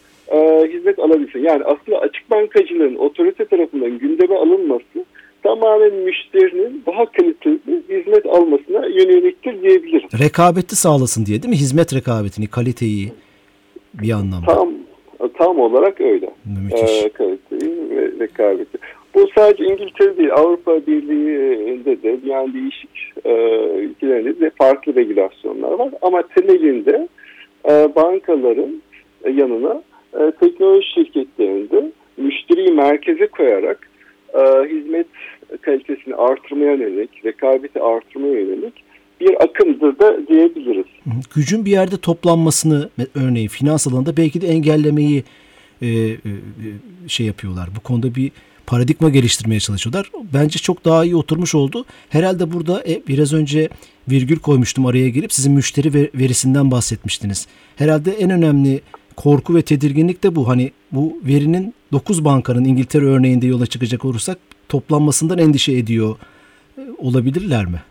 hizmet 0.67 0.99
alabilsin. 0.99 1.39
Yani 1.39 1.63
aslında 1.63 1.99
açık 1.99 2.31
bankacılığın 2.31 2.95
otorite 2.95 3.45
tarafından 3.45 3.97
gündeme 3.97 4.35
alınması 4.35 5.05
tamamen 5.43 5.93
müşterinin 5.93 6.83
daha 6.85 7.05
kaliteli 7.05 7.59
hizmet 7.89 8.25
almasına 8.25 8.85
yöneliktir 8.85 9.61
diyebilirim. 9.61 10.09
Rekabeti 10.19 10.75
sağlasın 10.75 11.25
diye 11.25 11.43
değil 11.43 11.49
mi? 11.49 11.59
Hizmet 11.59 11.95
rekabetini, 11.95 12.47
kaliteyi 12.47 13.11
bir 14.01 14.11
anlamda. 14.11 14.45
Tam 14.45 14.69
tam 15.33 15.59
olarak 15.59 16.01
öyle. 16.01 16.29
Müthiş. 16.63 17.03
Ee, 17.03 17.09
kaliteyi 17.09 17.89
ve 17.89 18.11
rekabeti. 18.19 18.77
Bu 19.15 19.27
sadece 19.35 19.65
İngiltere 19.65 20.17
değil, 20.17 20.33
Avrupa 20.33 20.87
Birliği'nde 20.87 22.03
de 22.03 22.19
yani 22.25 22.53
değişik 22.53 23.13
e, 23.25 23.31
ülkelerinde 23.77 24.39
de 24.39 24.49
farklı 24.49 24.95
regülasyonlar 24.95 25.71
var. 25.71 25.89
Ama 26.01 26.21
temelinde 26.21 27.07
e, 27.69 27.95
bankaların 27.95 28.81
yanına 29.33 29.83
e, 30.19 30.31
teknoloji 30.31 30.87
şirketlerinde 30.93 31.91
müşteriyi 32.17 32.71
merkeze 32.71 33.27
koyarak 33.27 33.89
e, 34.33 34.39
hizmet 34.69 35.07
kalitesini 35.61 36.15
artırmaya 36.15 36.71
yönelik, 36.73 37.25
rekabeti 37.25 37.81
artırmaya 37.81 38.33
yönelik 38.33 38.83
bir 39.19 39.43
akımdır 39.43 39.99
da 39.99 40.27
diyebiliriz. 40.27 40.85
Gücün 41.35 41.65
bir 41.65 41.71
yerde 41.71 41.97
toplanmasını 41.97 42.89
örneğin 43.15 43.47
finans 43.47 43.87
alanında 43.87 44.17
belki 44.17 44.41
de 44.41 44.47
engellemeyi 44.47 45.23
e, 45.81 45.87
e, 45.87 46.17
şey 47.07 47.25
yapıyorlar. 47.25 47.69
Bu 47.75 47.79
konuda 47.79 48.15
bir 48.15 48.31
paradigma 48.67 49.09
geliştirmeye 49.09 49.59
çalışıyorlar. 49.59 50.11
Bence 50.33 50.59
çok 50.59 50.85
daha 50.85 51.05
iyi 51.05 51.15
oturmuş 51.15 51.55
oldu. 51.55 51.85
Herhalde 52.09 52.53
burada 52.53 52.83
e, 52.87 53.01
biraz 53.07 53.33
önce 53.33 53.69
virgül 54.09 54.39
koymuştum 54.39 54.85
araya 54.85 55.09
girip 55.09 55.33
sizin 55.33 55.53
müşteri 55.53 55.93
verisinden 55.93 56.71
bahsetmiştiniz. 56.71 57.47
Herhalde 57.75 58.11
en 58.11 58.29
önemli 58.29 58.81
korku 59.15 59.55
ve 59.55 59.61
tedirginlik 59.61 60.23
de 60.23 60.35
bu. 60.35 60.47
Hani 60.47 60.71
bu 60.91 61.19
verinin 61.25 61.73
9 61.91 62.25
bankanın 62.25 62.65
İngiltere 62.65 63.05
örneğinde 63.05 63.47
yola 63.47 63.65
çıkacak 63.65 64.05
olursak 64.05 64.37
toplanmasından 64.69 65.37
endişe 65.37 65.73
ediyor 65.73 66.15
e, 66.77 66.81
olabilirler 66.97 67.65
mi? 67.65 67.81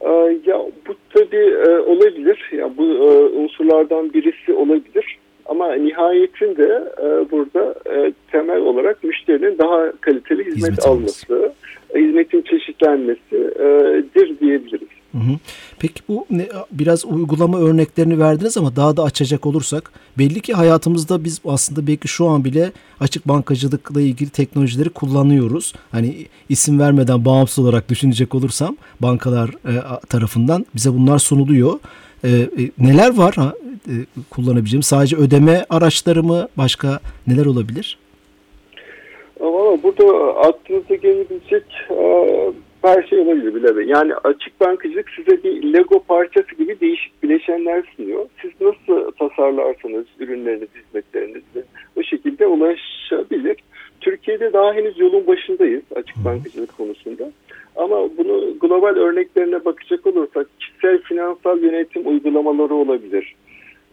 Ee, 0.00 0.40
ya 0.46 0.56
bu 0.88 0.94
tabii 1.14 1.48
e, 1.66 1.78
olabilir. 1.78 2.50
Ya 2.52 2.76
bu 2.76 2.84
e, 2.84 3.38
unsurlardan 3.38 4.12
birisi 4.12 4.52
olabilir. 4.52 5.18
Ama 5.46 5.74
nihayetinde 5.74 6.84
burada 7.30 7.74
temel 8.32 8.60
olarak 8.60 9.04
müşterinin 9.04 9.58
daha 9.58 9.92
kaliteli 10.00 10.44
hizmet, 10.46 10.56
hizmet 10.56 10.86
alması, 10.86 11.52
hizmetin 11.94 12.42
çeşitlenmesidir 12.42 14.40
diyebiliriz. 14.40 14.88
Hı 15.12 15.18
hı. 15.18 15.32
Peki 15.80 16.00
bu 16.08 16.19
biraz 16.72 17.04
uygulama 17.04 17.58
örneklerini 17.58 18.18
verdiniz 18.18 18.56
ama 18.56 18.76
daha 18.76 18.96
da 18.96 19.02
açacak 19.02 19.46
olursak 19.46 19.92
belli 20.18 20.40
ki 20.40 20.54
hayatımızda 20.54 21.24
biz 21.24 21.40
aslında 21.44 21.86
belki 21.86 22.08
şu 22.08 22.28
an 22.28 22.44
bile 22.44 22.72
açık 23.00 23.28
bankacılıkla 23.28 24.00
ilgili 24.00 24.30
teknolojileri 24.30 24.88
kullanıyoruz. 24.88 25.74
Hani 25.90 26.26
isim 26.48 26.80
vermeden 26.80 27.24
bağımsız 27.24 27.64
olarak 27.64 27.88
düşünecek 27.88 28.34
olursam 28.34 28.76
bankalar 29.00 29.48
e, 29.48 29.72
tarafından 30.08 30.66
bize 30.74 30.92
bunlar 30.92 31.18
sunuluyor. 31.18 31.78
E, 32.24 32.28
e, 32.28 32.48
neler 32.78 33.16
var 33.16 33.36
kullanabileceğim? 34.30 34.82
Sadece 34.82 35.16
ödeme 35.16 35.66
araçları 35.70 36.22
mı? 36.22 36.48
Başka 36.56 37.00
neler 37.26 37.46
olabilir? 37.46 37.98
Ama 39.40 39.82
burada 39.82 40.34
aklınıza 40.38 40.94
gelebilecek 40.94 41.64
her 42.82 43.02
şey 43.02 43.18
olabilir 43.18 43.54
bile. 43.54 43.84
Yani 43.84 44.14
açık 44.14 44.60
bankacılık 44.60 45.10
size 45.10 45.42
bir 45.42 45.72
Lego 45.72 46.02
parçası 46.02 46.54
gibi 46.54 46.80
değişik 46.80 47.22
bileşenler 47.22 47.82
sunuyor. 47.96 48.26
Siz 48.42 48.50
nasıl 48.60 49.10
tasarlarsanız 49.10 50.06
ürünleriniz, 50.18 50.68
hizmetlerinizi 50.74 51.64
o 51.96 52.02
şekilde 52.02 52.46
ulaşabilir. 52.46 53.56
Türkiye'de 54.00 54.52
daha 54.52 54.74
henüz 54.74 54.98
yolun 54.98 55.26
başındayız 55.26 55.82
açık 55.94 56.16
bankacılık 56.24 56.76
konusunda. 56.76 57.30
Ama 57.76 57.96
bunu 58.18 58.58
global 58.60 58.96
örneklerine 58.96 59.64
bakacak 59.64 60.06
olursak 60.06 60.46
kişisel 60.60 60.98
finansal 60.98 61.58
yönetim 61.58 62.08
uygulamaları 62.08 62.74
olabilir. 62.74 63.34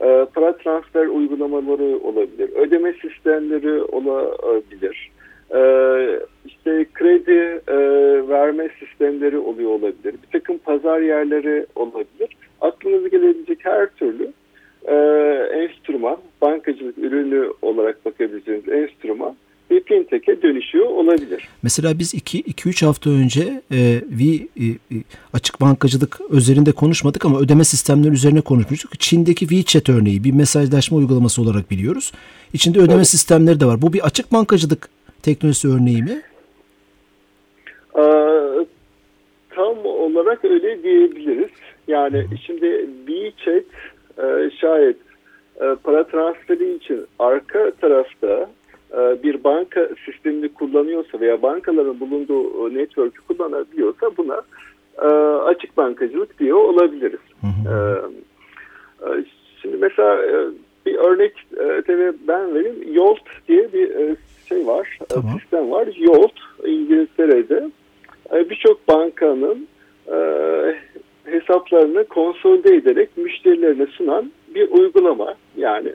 E, 0.01 0.25
para 0.33 0.57
transfer 0.57 1.07
uygulamaları 1.07 1.99
olabilir. 2.03 2.49
Ödeme 2.55 2.93
sistemleri 2.93 3.81
olabilir. 3.81 5.11
E, 5.55 5.59
işte 6.45 6.85
kredi 6.93 7.61
e, 7.67 7.77
verme 8.29 8.69
sistemleri 8.79 9.37
oluyor 9.37 9.69
olabilir. 9.69 10.15
Bir 10.23 10.39
takım 10.39 10.57
pazar 10.57 10.99
yerleri 10.99 11.65
olabilir. 11.75 12.37
Aklınıza 12.61 13.07
gelebilecek 13.07 13.59
her 13.63 13.87
türlü 13.87 14.33
e, 14.85 14.95
enstrüman, 15.53 16.17
bankacılık 16.41 16.97
ürünü 16.97 17.53
olarak 17.61 18.05
bakabileceğiniz 18.05 18.69
enstrüman 18.69 19.35
bir 19.69 19.83
fintech'e 19.83 20.41
dönüşüyor 20.41 20.85
olabilir. 20.85 21.47
Mesela 21.63 21.99
biz 21.99 22.13
2-3 22.13 22.85
hafta 22.85 23.09
önce 23.09 23.61
e, 23.71 24.01
bir 24.09 24.41
e, 24.41 24.65
e, 24.65 24.95
açık 25.33 25.61
bankacılık 25.61 26.19
üzerinde 26.29 26.71
konuşmadık 26.71 27.25
ama 27.25 27.39
ödeme 27.39 27.63
sistemleri 27.63 28.13
üzerine 28.13 28.41
konuşmuştuk. 28.41 28.99
Çin'deki 28.99 29.47
WeChat 29.47 29.89
örneği 29.89 30.23
bir 30.23 30.31
mesajlaşma 30.31 30.97
uygulaması 30.97 31.41
olarak 31.41 31.71
biliyoruz. 31.71 32.11
İçinde 32.53 32.79
ödeme 32.79 32.95
evet. 32.95 33.07
sistemleri 33.07 33.59
de 33.59 33.65
var. 33.65 33.81
Bu 33.81 33.93
bir 33.93 34.05
açık 34.05 34.31
bankacılık 34.31 34.89
teknolojisi 35.27 35.67
örneği 35.67 36.03
mi? 36.03 36.21
Ee, 37.97 38.65
tam 39.49 39.85
olarak 39.85 40.45
öyle 40.45 40.83
diyebiliriz. 40.83 41.49
Yani 41.87 42.25
şimdi 42.45 42.89
WeChat 43.07 43.63
e, 44.17 44.51
şayet 44.61 44.97
e, 45.61 45.75
para 45.83 46.03
transferi 46.03 46.75
için 46.75 47.05
arka 47.19 47.71
tarafta 47.71 48.49
e, 48.93 49.23
bir 49.23 49.43
banka 49.43 49.89
sistemini 50.05 50.53
kullanıyorsa 50.53 51.19
veya 51.19 51.41
bankaların 51.41 51.99
bulunduğu 51.99 52.73
network'ü 52.73 53.21
kullanabiliyorsa 53.21 54.17
buna 54.17 54.41
e, 55.01 55.07
açık 55.51 55.77
bankacılık 55.77 56.39
diyor 56.39 56.57
olabiliriz. 56.57 57.19
Hı 57.41 57.47
hı. 57.47 58.11
E, 59.01 59.25
şimdi 59.61 59.77
mesela 59.77 60.19
bir 60.87 60.95
örnek 60.95 61.33
tabii 61.87 62.11
ben 62.27 62.55
vereyim. 62.55 62.93
Yolt 62.93 63.23
diye 63.47 63.73
bir 63.73 63.91
şey 64.49 64.67
var, 64.67 64.97
tamam. 65.09 65.39
sistem 65.39 65.71
var. 65.71 65.87
Yolt 65.97 66.33
İngiltere'de 66.65 67.69
birçok 68.49 68.87
bankanın 68.87 69.67
hesaplarını 71.25 72.03
konsolide 72.03 72.75
ederek 72.75 73.17
müşterilerine 73.17 73.85
sunan 73.85 74.31
bir 74.55 74.69
uygulama. 74.71 75.35
Yani 75.57 75.93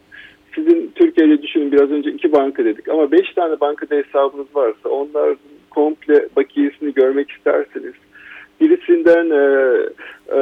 sizin 0.55 0.93
Türkiye'de 0.95 1.43
düşünün 1.43 1.73
biraz 1.73 1.91
önce 1.91 2.11
iki 2.11 2.33
banka 2.33 2.65
dedik 2.65 2.89
ama 2.89 3.13
beş 3.13 3.35
tane 3.35 3.61
bankada 3.61 3.95
hesabınız 3.95 4.47
varsa 4.55 4.89
onlar 4.89 5.37
komple 5.71 6.29
bakiyesini 6.37 6.95
görmek 6.95 7.31
isterseniz 7.31 7.95
birisinden 8.63 9.31
e, 9.31 9.43
e, 10.29 10.41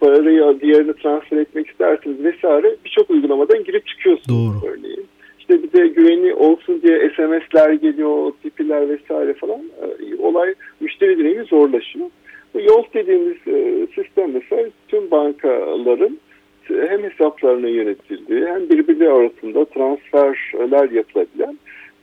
parayı 0.00 0.60
diğerini 0.60 0.92
transfer 0.92 1.36
etmek 1.36 1.66
isterseniz 1.66 2.24
vesaire 2.24 2.76
birçok 2.84 3.10
uygulamadan 3.10 3.64
girip 3.64 3.86
çıkıyorsunuz 3.86 4.62
Doğru. 4.62 4.72
örneğin. 4.72 5.06
İşte 5.38 5.62
bir 5.62 5.72
de 5.72 5.88
güvenli 5.88 6.34
olsun 6.34 6.82
diye 6.82 7.10
SMS'ler 7.16 7.72
geliyor, 7.72 8.10
OTP'ler 8.10 8.88
vesaire 8.88 9.34
falan. 9.34 9.60
E, 9.60 10.22
olay 10.22 10.54
müşteri 10.80 11.18
deneyimi 11.18 11.44
zorlaşıyor. 11.44 12.06
Bu 12.54 12.60
yol 12.60 12.84
dediğimiz 12.94 13.36
e, 13.46 13.86
sistem 13.94 14.32
mesela 14.32 14.70
tüm 14.88 15.10
bankaların 15.10 16.18
hem 16.68 17.02
hesaplarının 17.02 17.68
yönetildiği 17.68 18.46
hem 18.46 18.68
birbirleri 18.68 19.10
arasında 19.10 19.64
transferler 19.64 20.90
yapılabilen 20.90 21.58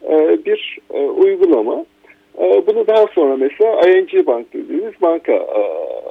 e, 0.09 0.45
bir 0.45 0.79
e, 0.93 0.99
uygulama. 0.99 1.85
E, 2.39 2.67
bunu 2.67 2.87
daha 2.87 3.07
sonra 3.07 3.37
mesela 3.37 3.81
ING 3.81 4.27
Bank 4.27 4.53
dediğimiz 4.53 4.93
banka 5.01 5.47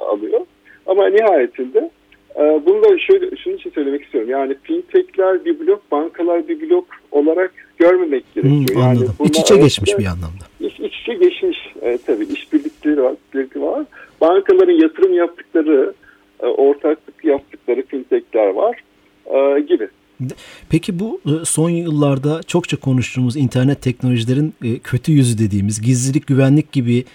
alıyor. 0.09 0.41
Ama 0.85 1.07
nihayetinde 1.07 1.89
bunu 2.65 2.83
da 2.83 2.99
şöyle, 2.99 3.35
şunun 3.35 3.55
için 3.55 3.69
söylemek 3.69 4.03
istiyorum. 4.03 4.29
Yani 4.29 4.55
fintechler 4.63 5.45
bir 5.45 5.59
blok, 5.59 5.91
bankalar 5.91 6.47
bir 6.47 6.69
blok 6.69 6.85
olarak 7.11 7.51
görmemek 7.77 8.33
gerekiyor. 8.35 8.75
Hmm, 8.75 8.81
anladım. 8.81 9.15
Yani 9.19 9.29
iç 9.29 9.39
içe 9.39 9.57
geçmiş 9.57 9.97
bir 9.97 10.05
anlamda. 10.05 10.45
İç, 10.59 10.79
iç 10.79 10.95
içe 11.01 11.13
geçmiş 11.13 11.57
e, 11.81 11.97
tabii 12.05 12.23
işbirlikleri 12.23 13.03
var, 13.03 13.15
var. 13.55 13.85
Bankaların 14.21 14.81
yatırım 14.81 15.13
yaptıkları 15.13 15.93
e, 16.39 16.45
ortaklık 16.45 17.25
yaptıkları 17.25 17.81
fintechler 17.81 18.47
var 18.47 18.83
e, 19.25 19.59
gibi. 19.59 19.87
Peki 20.69 20.99
bu 20.99 21.21
e, 21.25 21.45
son 21.45 21.69
yıllarda 21.69 22.43
çokça 22.43 22.77
konuştuğumuz 22.77 23.35
internet 23.35 23.81
teknolojilerin 23.81 24.53
kötü 24.83 25.11
yüzü 25.11 25.37
dediğimiz 25.37 25.81
gizlilik, 25.81 26.27
güvenlik 26.27 26.71
gibi 26.71 27.05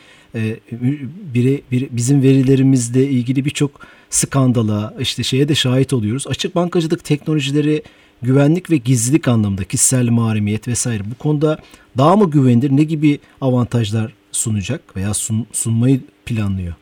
biri, 1.35 1.63
biri 1.73 1.89
bizim 1.91 2.23
verilerimizle 2.23 3.05
ilgili 3.05 3.45
birçok 3.45 3.71
skandala 4.11 4.95
işte 5.01 5.23
şeye 5.23 5.49
de 5.49 5.55
şahit 5.55 5.93
oluyoruz. 5.93 6.27
Açık 6.27 6.55
bankacılık 6.55 7.05
teknolojileri 7.05 7.83
güvenlik 8.23 8.71
ve 8.71 8.77
gizlilik 8.77 9.29
anlamında 9.29 9.65
kişisel 9.65 10.09
mahremiyet 10.09 10.69
vesaire 10.69 11.03
bu 11.11 11.19
konuda 11.19 11.59
daha 11.99 12.17
mı 12.17 12.31
güvenilir 12.31 12.71
ne 12.71 12.83
gibi 12.83 13.19
avantajlar 13.41 14.13
sunacak 14.33 14.97
veya 14.97 15.15
sun, 15.15 15.47
sunmayı 15.53 16.01
planlıyor? 16.27 16.75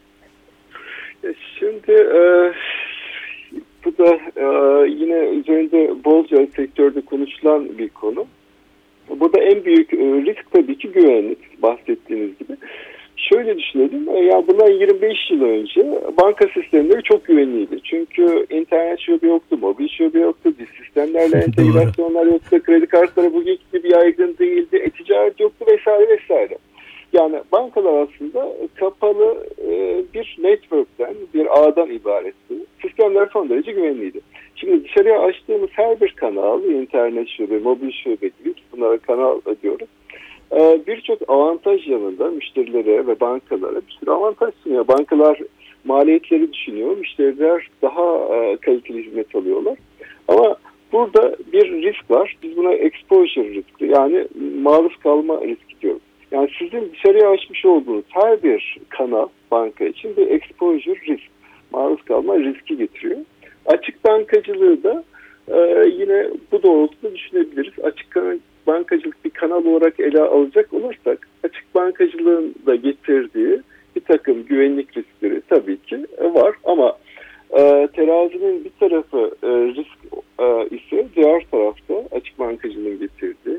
Şimdi 1.59 1.93
e, 1.93 2.53
bu 3.99 4.05
da 4.05 4.19
e, 4.37 4.45
yine 4.89 5.19
üzerinde 5.19 6.05
bolca 6.05 6.47
sektörde 6.57 7.01
konuşulan 7.01 7.79
bir 7.79 7.89
konu. 7.89 8.27
Burada 9.21 9.41
en 9.43 9.65
büyük 9.65 9.95
e, 9.95 9.97
risk 9.97 10.53
tabii 10.53 10.79
ki 10.79 10.89
güvenlik 10.89 11.63
bahsettiğiniz 11.63 12.39
gibi. 12.39 12.57
Şöyle 13.17 13.59
düşünelim, 13.59 14.09
e, 14.09 14.19
ya 14.19 14.47
bundan 14.49 14.71
25 14.71 15.31
yıl 15.31 15.43
önce 15.43 15.87
banka 16.23 16.49
sistemleri 16.55 17.03
çok 17.03 17.25
güvenliydi. 17.25 17.81
Çünkü 17.85 18.47
internet 18.51 19.01
şube 19.01 19.27
yoktu, 19.27 19.59
mobil 19.61 19.89
şube 19.89 20.19
yoktu, 20.19 20.53
biz 20.59 20.69
sistemlerle 20.69 21.37
entegrasyonlar 21.45 22.27
yoktu, 22.27 22.63
kredi 22.63 22.87
kartları 22.87 23.35
bugünkü 23.35 23.63
gibi 23.73 23.93
yaygın 23.93 24.37
değildi, 24.39 24.77
e-ticaret 24.77 25.41
yoktu 25.41 25.65
vesaire 25.73 26.09
vesaire. 26.09 26.59
Yani 27.13 27.41
bankalar 27.53 28.07
aslında 28.09 28.57
kapalı 28.75 29.47
e, 29.69 30.03
bir 30.15 30.37
network'ten, 30.39 31.15
bir 31.35 31.61
ağdan 31.61 31.91
ibaretti. 31.91 32.55
Sistemler 32.83 33.29
son 33.33 33.49
derece 33.49 33.73
güvenliydi. 33.73 34.21
Şimdi 34.57 34.85
dışarıya 34.85 35.21
açtığımız 35.21 35.71
her 35.73 36.01
bir 36.01 36.13
kanal, 36.13 36.65
internet 36.65 37.29
şube, 37.29 37.59
mobil 37.59 37.93
şube 37.93 38.31
gibi 38.39 38.55
bunlara 38.73 38.99
kanal 38.99 39.41
diyoruz. 39.63 39.89
E, 40.53 40.81
Birçok 40.87 41.31
avantaj 41.31 41.89
yanında 41.89 42.31
müşterilere 42.31 43.07
ve 43.07 43.21
bankalara 43.21 43.77
bir 43.77 43.97
sürü 44.01 44.11
avantaj 44.11 44.55
sunuyor. 44.65 44.89
Bankalar 44.89 45.41
maliyetleri 45.85 46.53
düşünüyor, 46.53 46.97
müşteriler 46.97 47.69
daha 47.83 48.37
e, 48.37 48.57
kaliteli 48.57 49.07
hizmet 49.07 49.35
alıyorlar. 49.35 49.79
Ama 50.29 50.57
burada 50.93 51.37
bir 51.53 51.83
risk 51.83 52.11
var. 52.11 52.37
Biz 52.43 52.57
buna 52.57 52.73
exposure 52.73 53.49
riski 53.49 53.85
yani 53.85 54.27
maruz 54.63 54.97
kalma 54.97 55.41
riski 55.41 55.81
diyoruz. 55.83 55.98
Yani 56.31 56.49
sizin 56.59 56.93
dışarıya 56.93 57.31
açmış 57.31 57.65
olduğunuz 57.65 58.05
her 58.09 58.43
bir 58.43 58.77
kanal 58.89 59.27
banka 59.51 59.85
için 59.85 60.17
bir 60.17 60.31
exposure 60.31 61.01
risk, 61.01 61.31
maruz 61.73 62.03
kalma 62.03 62.39
riski 62.39 62.77
getiriyor. 62.77 63.17
Açık 63.67 64.05
bankacılığı 64.05 64.83
da 64.83 65.05
e, 65.49 65.89
yine 65.89 66.31
bu 66.53 66.63
doğrultuda 66.63 67.15
düşünebiliriz. 67.15 67.85
Açık 67.85 68.17
bankacılık 68.67 69.25
bir 69.25 69.31
kanal 69.31 69.65
olarak 69.65 70.01
ele 70.01 70.21
alacak 70.21 70.73
olursak 70.73 71.29
açık 71.45 71.75
bankacılığın 71.75 72.55
da 72.67 72.75
getirdiği 72.75 73.61
bir 73.97 74.01
takım 74.01 74.45
güvenlik 74.45 74.97
riskleri 74.97 75.43
tabii 75.49 75.77
ki 75.77 76.07
var 76.21 76.55
ama 76.65 76.97
e, 77.51 77.89
terazinin 77.93 78.65
bir 78.65 78.71
tarafı 78.81 79.31
e, 79.43 79.49
risk 79.49 79.99
e, 80.39 80.77
ise 80.77 81.07
diğer 81.17 81.47
tarafta 81.51 81.95
açık 82.11 82.39
bankacılığın 82.39 82.99
getirdiği 82.99 83.59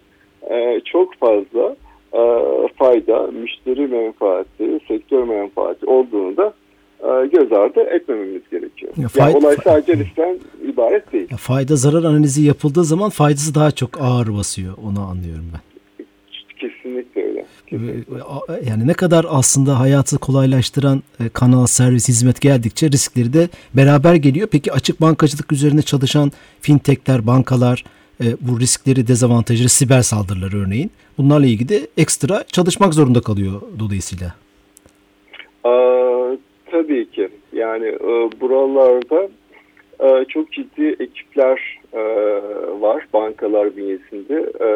e, 0.49 0.81
çok 0.85 1.15
fazla 1.15 1.75
e, 2.13 2.21
fayda, 2.77 3.27
müşteri 3.27 3.87
menfaati, 3.87 4.79
sektör 4.87 5.23
menfaati 5.23 5.85
olduğunu 5.85 6.37
da 6.37 6.53
e, 6.99 7.27
göz 7.27 7.51
ardı 7.51 7.79
etmememiz 7.79 8.41
gerekiyor. 8.51 8.93
Ya 8.97 9.07
fayda, 9.07 9.29
yani 9.29 9.45
olay 9.45 9.57
sadece 9.63 9.93
riskten 9.97 10.39
ibaret 10.73 11.13
değil. 11.13 11.27
Ya 11.31 11.37
fayda 11.37 11.75
zarar 11.75 12.03
analizi 12.03 12.43
yapıldığı 12.43 12.83
zaman 12.83 13.09
faydası 13.09 13.55
daha 13.55 13.71
çok 13.71 14.01
ağır 14.01 14.33
basıyor. 14.37 14.73
Onu 14.85 15.01
anlıyorum 15.01 15.45
ben. 15.53 15.59
Kesinlikle 16.59 17.23
öyle. 17.23 17.45
Kesinlikle. 17.67 18.15
Yani 18.69 18.87
ne 18.87 18.93
kadar 18.93 19.25
aslında 19.29 19.79
hayatı 19.79 20.17
kolaylaştıran 20.17 21.03
e, 21.19 21.29
kanal, 21.29 21.65
servis, 21.65 22.07
hizmet 22.07 22.41
geldikçe 22.41 22.91
riskleri 22.91 23.33
de 23.33 23.49
beraber 23.73 24.15
geliyor. 24.15 24.47
Peki 24.51 24.73
açık 24.73 25.01
bankacılık 25.01 25.51
üzerine 25.51 25.81
çalışan 25.81 26.31
fintechler, 26.61 27.27
bankalar, 27.27 27.83
e, 28.21 28.25
bu 28.41 28.59
riskleri, 28.59 29.07
dezavantajları, 29.07 29.69
siber 29.69 30.01
saldırıları 30.01 30.57
örneğin. 30.57 30.91
Bunlarla 31.17 31.45
ilgili 31.45 31.69
de 31.69 31.87
ekstra 31.97 32.43
çalışmak 32.43 32.93
zorunda 32.93 33.21
kalıyor 33.21 33.61
dolayısıyla. 33.79 34.33
Aa, 35.63 36.37
tabii 36.71 37.11
ki. 37.11 37.29
Yani 37.53 37.87
e, 37.87 38.29
buralarda 38.41 39.29
e, 39.99 40.25
çok 40.25 40.51
ciddi 40.51 40.95
ekipler 40.99 41.79
e, 41.93 42.01
var 42.79 43.07
bankalar 43.13 43.75
bünyesinde. 43.75 44.51
E, 44.61 44.69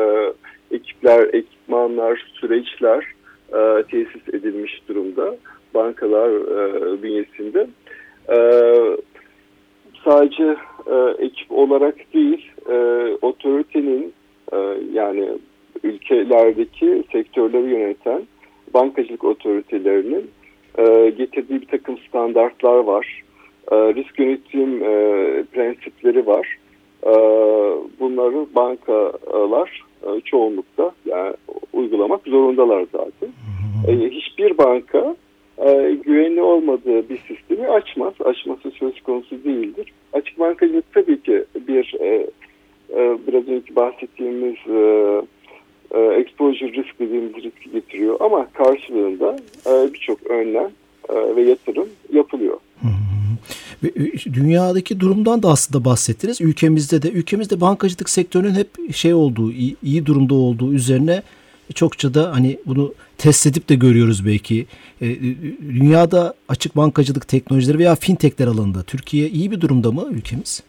ekipler, 0.76 1.34
ekipmanlar, 1.34 2.26
süreçler 2.34 3.06
e, 3.54 3.84
tesis 3.84 4.30
edilmiş 4.34 4.82
durumda 4.88 5.36
bankalar 5.74 6.30
e, 6.30 7.04
bünyesinde. 7.04 7.68
E, 8.30 8.38
sadece 10.04 10.56
e, 10.88 11.26
ekip 11.26 11.52
olarak 11.52 12.14
değil, 12.14 12.52
e, 12.70 12.76
otoritenin 13.22 14.14
e, 14.54 14.58
yani 14.94 15.30
ülkelerdeki 15.84 17.04
sektörleri 17.12 17.70
yöneten 17.70 18.22
bankacılık 18.74 19.24
otoritelerinin 19.24 20.32
e, 20.78 21.10
getirdiği 21.10 21.62
bir 21.62 21.68
takım 21.68 21.98
standartlar 21.98 22.78
var. 22.78 23.24
E, 23.72 23.76
risk 23.76 24.20
yönetim 24.20 24.84
e, 24.84 25.44
prensipleri 25.44 26.28
var. 26.28 26.58
E, 27.04 27.14
bunları 28.00 28.46
bankalar 28.56 29.84
e, 30.04 30.22
çoğunlukta 30.22 30.92
yani 31.06 31.34
uygulamak 31.74 32.22
zorundalar 32.26 32.86
zaten. 32.92 33.30
E, 33.88 34.10
hiçbir 34.10 34.58
banka 34.58 35.16
e, 35.58 35.98
güvenli 36.06 36.42
olmadığı 36.42 37.10
bir 37.10 37.18
sistemi 37.28 37.68
açmaz. 37.68 38.14
Açması 38.26 38.72
söz 38.72 39.02
konusu 39.02 39.44
değildir. 39.44 39.94
Açık 40.14 40.40
bankacılık 40.40 40.94
tabii 40.94 41.22
ki 41.22 41.44
bir 41.68 41.96
e, 42.00 42.28
e, 42.96 43.18
biraz 43.28 43.48
önce 43.48 43.76
bahsettiğimiz 43.76 44.56
e, 44.70 45.22
e, 45.94 46.00
exposure 46.00 46.72
risk 46.74 47.00
dediğimiz 47.00 47.36
riski 47.36 47.72
getiriyor 47.72 48.18
ama 48.20 48.48
karşılığında 48.54 49.38
e, 49.66 49.94
birçok 49.94 50.24
önlem 50.24 50.70
e, 51.10 51.36
ve 51.36 51.42
yatırım 51.42 51.90
yapılıyor. 52.14 52.58
Dünyadaki 54.44 55.00
durumdan 55.00 55.44
da 55.44 55.48
aslında 55.48 55.86
bahsettiniz. 55.86 56.42
Ülkemizde 56.42 57.02
de 57.02 57.10
ülkemizde 57.12 57.62
bankacılık 57.62 58.10
sektörünün 58.10 58.54
hep 58.54 58.94
şey 58.94 59.14
olduğu, 59.14 59.52
iyi, 59.84 60.06
durumda 60.06 60.34
olduğu 60.34 60.74
üzerine 60.74 61.22
çokça 61.76 62.14
da 62.14 62.36
hani 62.36 62.58
bunu 62.66 62.94
test 63.18 63.48
edip 63.48 63.70
de 63.70 63.76
görüyoruz 63.76 64.26
belki. 64.26 64.66
E, 65.02 65.08
dünyada 65.62 66.34
açık 66.50 66.78
bankacılık 66.78 67.28
teknolojileri 67.28 67.80
veya 67.80 67.96
fintechler 67.96 68.48
alanında 68.48 68.84
Türkiye 68.84 69.28
iyi 69.28 69.52
bir 69.52 69.62
durumda 69.62 69.92
mı 69.92 70.08
ülkemiz? 70.12 70.64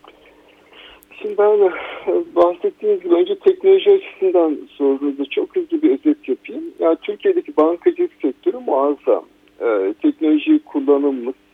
Şimdi 1.23 1.39
ben 1.39 1.59
e, 1.59 2.35
bahsettiğiniz 2.37 3.03
gibi 3.03 3.15
önce 3.15 3.39
teknoloji 3.39 3.91
açısından 3.91 4.59
sorduğunuzda 4.79 5.25
çok 5.25 5.57
hızlı 5.57 5.83
bir 5.83 5.91
özet 5.91 6.29
yapayım. 6.29 6.65
Yani 6.79 6.97
Türkiye'deki 7.03 7.57
bankacılık 7.57 8.13
sektörü 8.23 8.59
muazzam. 8.67 9.25
Ee, 9.61 9.95
teknoloji 10.03 10.59
kullanımımız, 10.59 11.35
e, 11.35 11.35
e, 11.35 11.54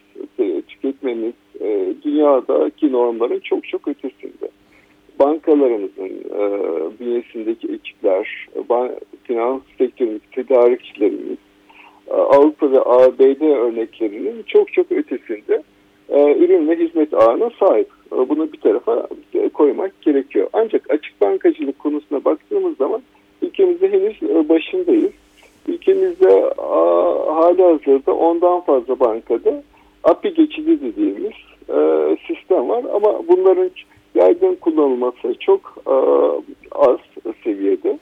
dünyadaki 2.30 2.92
normların 2.92 3.40
çok 3.40 3.68
çok 3.68 3.88
ötesinde. 3.88 4.48
Bankalarımızın 5.18 6.10
e, 6.30 6.40
bünyesindeki 7.00 7.68
ekipler, 7.72 8.48
ban, 8.68 8.90
finans 9.24 9.62
sektörümüz, 9.78 10.20
tedarikçilerimiz, 10.32 11.38
e, 12.08 12.14
Avrupa 12.14 12.72
ve 12.72 12.80
ABD 12.80 13.40
örneklerinin 13.40 14.42
çok 14.46 14.72
çok 14.72 14.92
ötesinde 14.92 15.62
e, 16.08 16.36
ürün 16.36 16.68
ve 16.68 16.78
hizmet 16.78 17.14
ağına 17.14 17.50
sahip. 17.60 17.88
E, 18.12 18.28
bunu 18.28 18.52
bir 18.52 18.60
tarafa 18.60 19.08
koymak 19.54 20.02
gerekiyor. 20.02 20.48
Ancak 20.52 20.90
açık 20.90 21.20
bankacılık 21.20 21.78
konusuna 21.78 22.24
baktığımız 22.24 22.76
zaman 22.76 23.02
ülkemizde 23.42 23.92
henüz 23.92 24.22
e, 24.22 24.48
başındayız. 24.48 25.12
Ülkemizde 25.68 26.54
hali 27.26 27.62
hazırda 27.62 28.14
ondan 28.14 28.60
fazla 28.60 29.00
bankada 29.00 29.62
API 30.04 30.34
geçidi 30.34 30.80
dediğimiz 30.80 31.32
e, 31.70 32.16
sistem 32.26 32.68
var 32.68 32.84
ama 32.94 33.28
bunların 33.28 33.70
yaygın 34.14 34.54
kullanılması 34.54 35.34
çok 35.40 35.82
e, 35.86 35.94
az 36.72 36.98
seviyede. 37.44 37.98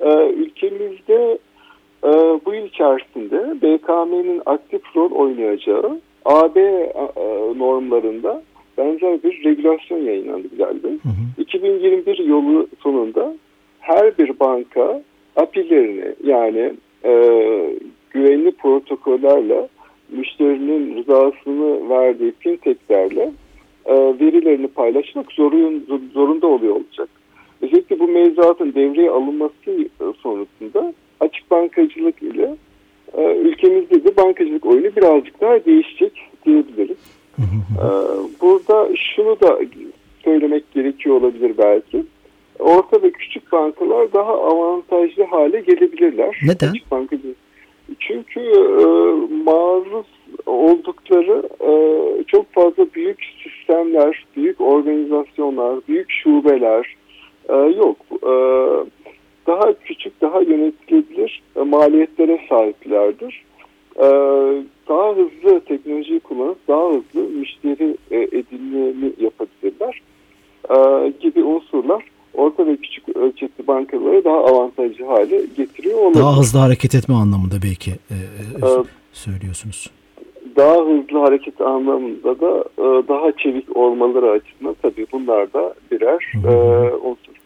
E, 0.00 0.28
ülkemizde 0.28 1.38
e, 2.04 2.10
bu 2.46 2.54
yıl 2.54 2.64
içerisinde 2.64 3.62
BKM'nin 3.62 4.42
aktif 4.46 4.82
rol 4.96 5.10
oynayacağı 5.10 6.00
AB 6.24 6.60
e, 6.60 7.47
normlarında 7.58 8.42
benzer 8.78 9.22
bir 9.22 9.44
regülasyon 9.44 9.98
yayınlandı 9.98 10.48
geldi. 10.58 10.88
2021 11.38 12.18
yolu 12.18 12.68
sonunda 12.80 13.34
her 13.80 14.18
bir 14.18 14.40
banka 14.40 15.02
API'lerini 15.36 16.14
yani 16.24 16.72
e, 17.04 17.12
güvenli 18.10 18.50
protokollerle 18.50 19.68
müşterinin 20.08 20.96
rızasını 20.96 21.90
verdiği 21.90 22.32
fintechlerle 22.38 23.30
e, 23.86 23.94
verilerini 23.94 24.68
paylaşmak 24.68 25.32
zorun, 25.32 25.86
zorunda 26.12 26.46
oluyor 26.46 26.76
olacak. 26.76 27.08
Özellikle 27.62 27.98
bu 27.98 28.08
mevzuatın 28.08 28.74
devreye 28.74 29.10
alınması 29.10 29.88
sonrasında 30.22 30.94
açık 31.20 31.50
bankacılık 31.50 32.22
ile 32.22 32.56
e, 33.16 33.36
ülkemizde 33.36 34.04
de 34.04 34.16
bankacılık 34.16 34.66
oyunu 34.66 34.96
birazcık 34.96 35.40
daha 35.40 35.64
değişecek 35.64 36.12
diyebiliriz. 36.46 37.17
E, 37.38 37.86
burada 38.40 38.88
şunu 38.96 39.40
da 39.40 39.58
söylemek 40.24 40.72
gerekiyor 40.72 41.20
olabilir 41.20 41.52
belki. 41.58 42.04
Orta 42.58 43.02
ve 43.02 43.10
küçük 43.10 43.52
bankalar 43.52 44.12
daha 44.12 44.32
avantajlı 44.32 45.24
hale 45.24 45.60
gelebilirler. 45.60 46.38
Neden? 46.42 46.70
Açık 46.70 46.90
bankacılık 46.90 47.36
çünkü 48.00 48.40
e, 48.40 48.84
maruz 49.44 50.06
oldukları 50.46 51.42
e, 51.60 51.72
çok 52.24 52.52
fazla 52.52 52.86
büyük 52.94 53.18
sistemler, 53.42 54.24
büyük 54.36 54.60
organizasyonlar, 54.60 55.78
büyük 55.88 56.10
şubeler 56.10 56.96
e, 57.48 57.54
yok. 57.54 57.96
E, 58.22 58.32
daha 59.46 59.72
küçük, 59.84 60.20
daha 60.20 60.40
yönetilebilir 60.40 61.42
e, 61.56 61.60
maliyetlere 61.60 62.40
sahiplerdir. 62.48 63.42
E, 63.98 64.06
daha 64.88 65.10
hızlı 65.10 65.60
teknolojiyi 65.60 66.20
kullanıp 66.20 66.68
daha 66.68 66.88
hızlı 66.88 67.28
müşteri 67.38 67.96
e, 68.10 68.16
edinimini 68.16 69.12
yapabilirler 69.20 70.02
e, 70.70 71.08
gibi 71.20 71.44
unsurlar 71.44 72.04
orta 72.34 72.66
ve 72.66 72.76
küçük 72.76 73.16
ölçekli 73.16 73.66
bankaları 73.66 74.24
daha 74.24 74.36
avantajlı 74.36 75.04
hale 75.04 75.46
getiriyor 75.56 75.98
olabilir. 75.98 76.20
Daha 76.20 76.38
hızlı 76.38 76.58
hareket 76.58 76.94
etme 76.94 77.14
anlamında 77.14 77.54
belki 77.62 77.90
e, 77.90 78.16
e, 78.66 78.68
söylüyorsunuz. 79.12 79.90
Daha 80.56 80.76
hızlı 80.76 81.18
hareket 81.18 81.60
anlamında 81.60 82.40
da 82.40 82.64
daha 83.08 83.32
çevik 83.32 83.76
olmaları 83.76 84.30
açısından 84.30 84.76
tabii 84.82 85.06
bunlar 85.12 85.52
da 85.52 85.74
birer 85.90 86.32
unsur. 87.02 87.37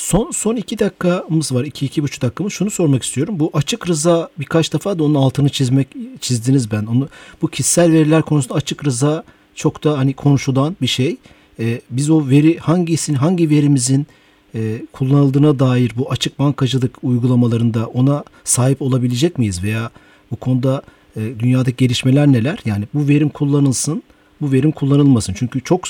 Son, 0.00 0.30
son 0.30 0.56
iki 0.56 0.78
dakikamız 0.78 1.54
var. 1.54 1.64
iki 1.64 1.86
iki 1.86 2.02
buçuk 2.02 2.22
dakikamız. 2.22 2.52
Şunu 2.52 2.70
sormak 2.70 3.02
istiyorum. 3.02 3.38
Bu 3.38 3.50
açık 3.54 3.88
rıza 3.88 4.28
birkaç 4.38 4.72
defa 4.72 4.98
da 4.98 5.04
onun 5.04 5.14
altını 5.14 5.48
çizmek 5.48 5.88
çizdiniz 6.20 6.70
ben. 6.70 6.86
Onu 6.86 7.08
bu 7.42 7.48
kişisel 7.48 7.92
veriler 7.92 8.22
konusunda 8.22 8.54
açık 8.54 8.84
rıza 8.84 9.24
çok 9.54 9.84
da 9.84 9.98
hani 9.98 10.12
konuşulan 10.12 10.76
bir 10.82 10.86
şey. 10.86 11.16
Ee, 11.58 11.80
biz 11.90 12.10
o 12.10 12.28
veri 12.28 12.58
hangisinin 12.58 13.16
hangi 13.16 13.50
verimizin 13.50 14.06
e, 14.54 14.82
kullanıldığına 14.92 15.58
dair 15.58 15.92
bu 15.96 16.10
açık 16.10 16.38
bankacılık 16.38 17.04
uygulamalarında 17.04 17.86
ona 17.86 18.24
sahip 18.44 18.82
olabilecek 18.82 19.38
miyiz 19.38 19.62
veya 19.62 19.90
bu 20.30 20.36
konuda 20.36 20.82
e, 21.16 21.20
dünyadaki 21.38 21.76
gelişmeler 21.76 22.26
neler? 22.26 22.58
Yani 22.64 22.84
bu 22.94 23.08
verim 23.08 23.28
kullanılsın, 23.28 24.02
bu 24.40 24.52
verim 24.52 24.72
kullanılmasın. 24.72 25.34
Çünkü 25.34 25.60
çok 25.60 25.80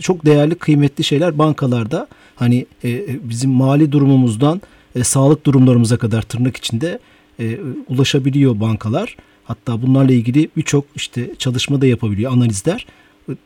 çok 0.00 0.26
değerli, 0.26 0.54
kıymetli 0.54 1.04
şeyler 1.04 1.38
bankalarda 1.38 2.06
hani 2.36 2.66
e, 2.84 3.06
bizim 3.28 3.50
mali 3.50 3.92
durumumuzdan 3.92 4.60
e, 4.96 5.04
sağlık 5.04 5.46
durumlarımıza 5.46 5.96
kadar 5.96 6.22
tırnak 6.22 6.56
içinde 6.56 6.98
e, 7.40 7.58
ulaşabiliyor 7.88 8.60
bankalar. 8.60 9.16
Hatta 9.44 9.82
bunlarla 9.82 10.12
ilgili 10.12 10.48
birçok 10.56 10.84
işte 10.96 11.34
çalışma 11.38 11.80
da 11.80 11.86
yapabiliyor, 11.86 12.32
analizler. 12.32 12.86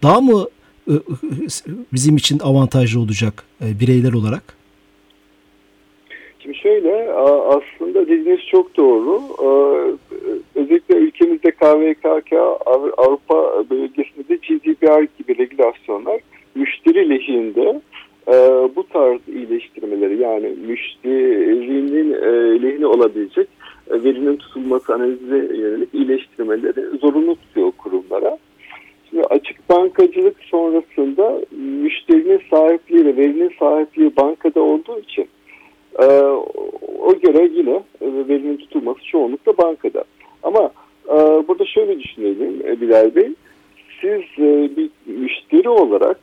Daha 0.02 0.20
mı 0.20 0.46
e, 0.90 0.92
bizim 1.92 2.16
için 2.16 2.38
avantajlı 2.38 3.00
olacak 3.00 3.44
e, 3.64 3.80
bireyler 3.80 4.12
olarak? 4.12 4.58
Şimdi 6.38 6.58
şöyle 6.58 7.12
aslında 7.48 8.06
dediğiniz 8.06 8.40
çok 8.50 8.76
doğru. 8.76 9.22
Özellikle 10.54 10.94
ülkemizde 10.94 11.50
KVKK 11.50 12.32
Avrupa 12.96 13.64
bölgesinde 13.70 14.28
de 14.28 14.36
GDPR 14.36 15.06
gibi 15.18 15.38
regülasyonlar 15.38 16.20
müşteri 16.54 17.10
lehinde 17.10 17.80
bu 18.76 18.86
tarz 18.92 19.20
iyileştirmeleri 19.28 20.18
yani 20.18 20.54
müşterinin 20.66 22.12
lehine 22.62 22.86
olabilecek 22.86 23.48
verinin 23.90 24.36
tutulması 24.36 24.94
analize 24.94 25.36
yönelik 25.36 25.94
iyileştirmeleri 25.94 26.98
zorunlu 27.00 27.36
tutuyor 27.36 27.72
kurumlara. 27.78 28.38
Şimdi 29.10 29.24
açık 29.24 29.68
bankacılık 29.68 30.36
sonrasında 30.40 31.40
müşterinin 31.82 32.40
sahipliği 32.50 33.04
ve 33.04 33.16
verinin 33.16 33.52
sahipliği 33.58 34.16
bankada 34.16 34.60
olduğu 34.60 35.00
için 35.00 35.28
e, 35.98 36.04
o 36.98 37.18
göre 37.22 37.50
yine 37.52 37.82
e, 38.00 38.28
verinin 38.28 38.56
tutulması 38.56 39.04
çoğunlukla 39.04 39.58
bankada. 39.58 40.04
Ama 40.42 40.70
e, 41.08 41.14
burada 41.48 41.66
şöyle 41.66 42.00
düşünelim 42.00 42.62
e, 42.66 42.80
Bilal 42.80 43.14
Bey. 43.14 43.30
Siz 44.00 44.22
e, 44.38 44.76
bir 44.76 44.90
müşteri 45.06 45.68
olarak 45.68 46.18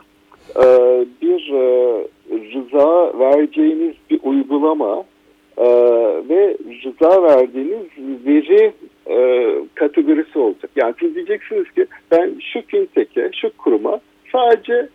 e, 0.56 0.66
bir 1.22 1.54
e, 1.54 2.08
rıza 2.32 3.20
vereceğiniz 3.20 3.96
bir 4.10 4.20
uygulama 4.24 5.04
e, 5.58 5.66
ve 6.30 6.58
rıza 6.86 7.24
verdiğiniz 7.24 7.88
veri 8.26 8.74
e, 9.10 9.56
kategorisi 9.76 10.40
olacak. 10.40 10.72
Yani 10.76 10.94
siz 11.00 11.16
diyeceksiniz 11.16 11.72
ki 11.72 11.86
ben 12.12 12.34
şu 12.54 12.62
fintech'e, 12.62 13.30
şu 13.42 13.58
kuruma 13.58 14.00
sadece 14.32 14.90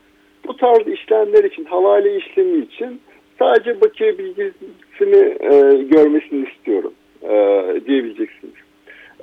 bu 0.47 0.57
tarz 0.57 0.89
işlemler 0.89 1.45
için, 1.45 1.65
havale 1.65 2.17
işlemi 2.17 2.59
için 2.59 3.01
sadece 3.39 3.81
bakiye 3.81 4.19
bilgisini 4.19 5.37
e, 5.41 5.83
görmesini 5.83 6.49
istiyorum 6.49 6.93
e, 7.23 7.65
diyebileceksiniz. 7.87 8.50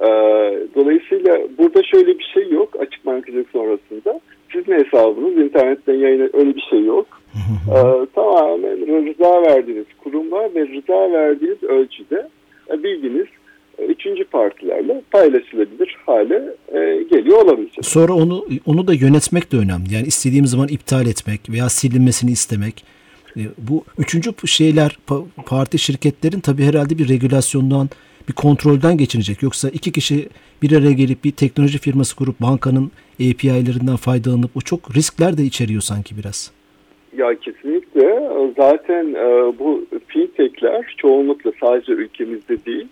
E, 0.02 0.10
dolayısıyla 0.76 1.38
burada 1.58 1.84
şöyle 1.84 2.20
bir 2.20 2.32
şey 2.34 2.50
yok 2.50 2.76
açık 2.80 3.06
bankacılık 3.06 3.50
sonrasında. 3.50 4.20
Sizin 4.54 4.74
hesabınız 4.74 5.38
internetten 5.38 5.94
yayın 5.94 6.30
öyle 6.34 6.56
bir 6.56 6.66
şey 6.70 6.86
yok. 6.86 7.06
e, 7.76 7.80
tamamen 8.16 9.06
rıza 9.06 9.42
verdiğiniz 9.42 9.86
kurumlar 10.04 10.56
ve 10.56 10.68
rıza 10.68 11.12
verdiğiniz 11.12 11.64
ölçüde 11.64 12.28
e, 12.74 12.84
bilginiz 12.84 13.28
e, 13.78 13.86
üçüncü 13.86 14.24
partilerle 14.24 15.02
paylaşılabilir 15.12 15.98
hale 16.06 16.56
e, 16.68 17.04
geliyor 17.04 17.42
olabilecek. 17.46 17.86
Sonra 17.86 18.14
onu 18.14 18.46
onu 18.66 18.88
da 18.88 18.94
yönetmek 18.94 19.52
de 19.52 19.58
önemli. 19.58 19.94
Yani 19.94 20.08
istediğimiz 20.08 20.52
zaman 20.52 20.68
iptal 20.68 21.08
etmek 21.08 21.50
veya 21.50 21.70
silinmesini 21.70 22.32
istemek. 22.32 22.84
E, 23.38 23.42
bu 23.58 23.84
üçüncü 23.98 24.34
şeyler 24.46 24.98
parti 25.46 25.80
şirketlerin 25.80 26.40
tabii 26.40 26.64
herhalde 26.64 26.98
bir 26.98 27.10
regülasyondan 27.10 27.90
bir 28.30 28.34
kontrolden 28.34 28.98
geçirecek. 28.98 29.44
Yoksa 29.44 29.70
iki 29.70 29.92
kişi 29.92 30.30
bir 30.62 30.72
araya 30.72 30.92
gelip 30.92 31.24
bir 31.24 31.32
teknoloji 31.32 31.80
firması 31.80 32.16
kurup 32.16 32.42
bankanın 32.42 32.92
API'lerinden 33.20 33.96
faydalanıp 33.96 34.52
o 34.56 34.62
çok 34.62 34.96
riskler 34.96 35.38
de 35.38 35.44
içeriyor 35.44 35.82
sanki 35.82 36.18
biraz. 36.18 36.52
Ya 37.18 37.36
kesinlikle. 37.36 38.30
Zaten 38.58 39.14
e, 39.14 39.60
bu 39.60 39.86
fintechler 40.08 40.96
çoğunlukla 40.98 41.52
sadece 41.60 41.92
ülkemizde 41.92 42.66
değil, 42.66 42.88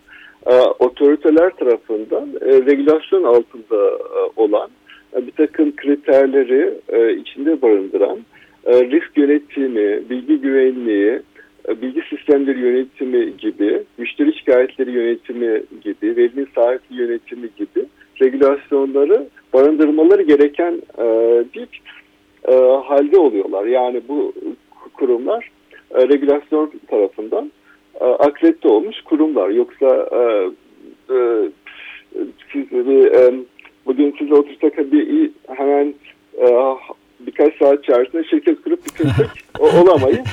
e, 0.46 0.56
otoriteler 0.60 1.50
tarafından 1.50 2.30
e, 2.42 2.66
regülasyon 2.66 3.24
altında 3.24 3.92
olan 4.36 4.70
bir 5.18 5.32
takım 5.32 5.76
kriterleri 5.76 6.74
içinde 7.20 7.62
barındıran 7.62 8.20
risk 8.68 9.18
yönetimi, 9.18 10.10
bilgi 10.10 10.38
güvenliği, 10.42 11.22
bilgi 11.68 12.02
sistemleri 12.10 12.60
yönetimi 12.60 13.38
gibi, 13.38 13.84
müşteri 13.98 14.38
şikayetleri 14.38 14.92
yönetimi 14.92 15.64
gibi, 15.82 16.16
verinin 16.18 16.48
sahipliği 16.56 17.00
yönetimi 17.00 17.50
gibi 17.58 17.86
regülasyonları 18.22 19.28
barındırmaları 19.54 20.22
gereken 20.22 20.82
bir 21.54 21.82
e, 22.48 22.56
halde 22.86 23.18
oluyorlar. 23.18 23.66
Yani 23.66 24.02
bu 24.08 24.34
kurumlar 24.94 25.52
e, 25.92 26.08
regülasyon 26.08 26.72
tarafından 26.88 27.52
e, 28.02 28.06
akredite 28.06 28.68
olmuş 28.68 29.02
kurumlar. 29.02 29.50
Yoksa 29.50 30.10
e, 30.12 30.22
e, 31.16 31.50
siz 32.54 32.72
bir, 32.72 33.12
e, 33.12 33.34
bugün 33.86 34.16
siz 34.20 34.32
otursak 34.32 34.92
bir 34.92 35.32
hemen 35.48 35.94
e, 36.38 36.48
birkaç 37.20 37.58
saat 37.58 37.80
içerisinde 37.80 38.24
şirket 38.24 38.62
kurup 38.62 38.86
bitirsek 38.86 39.28
olamayız. 39.60 40.28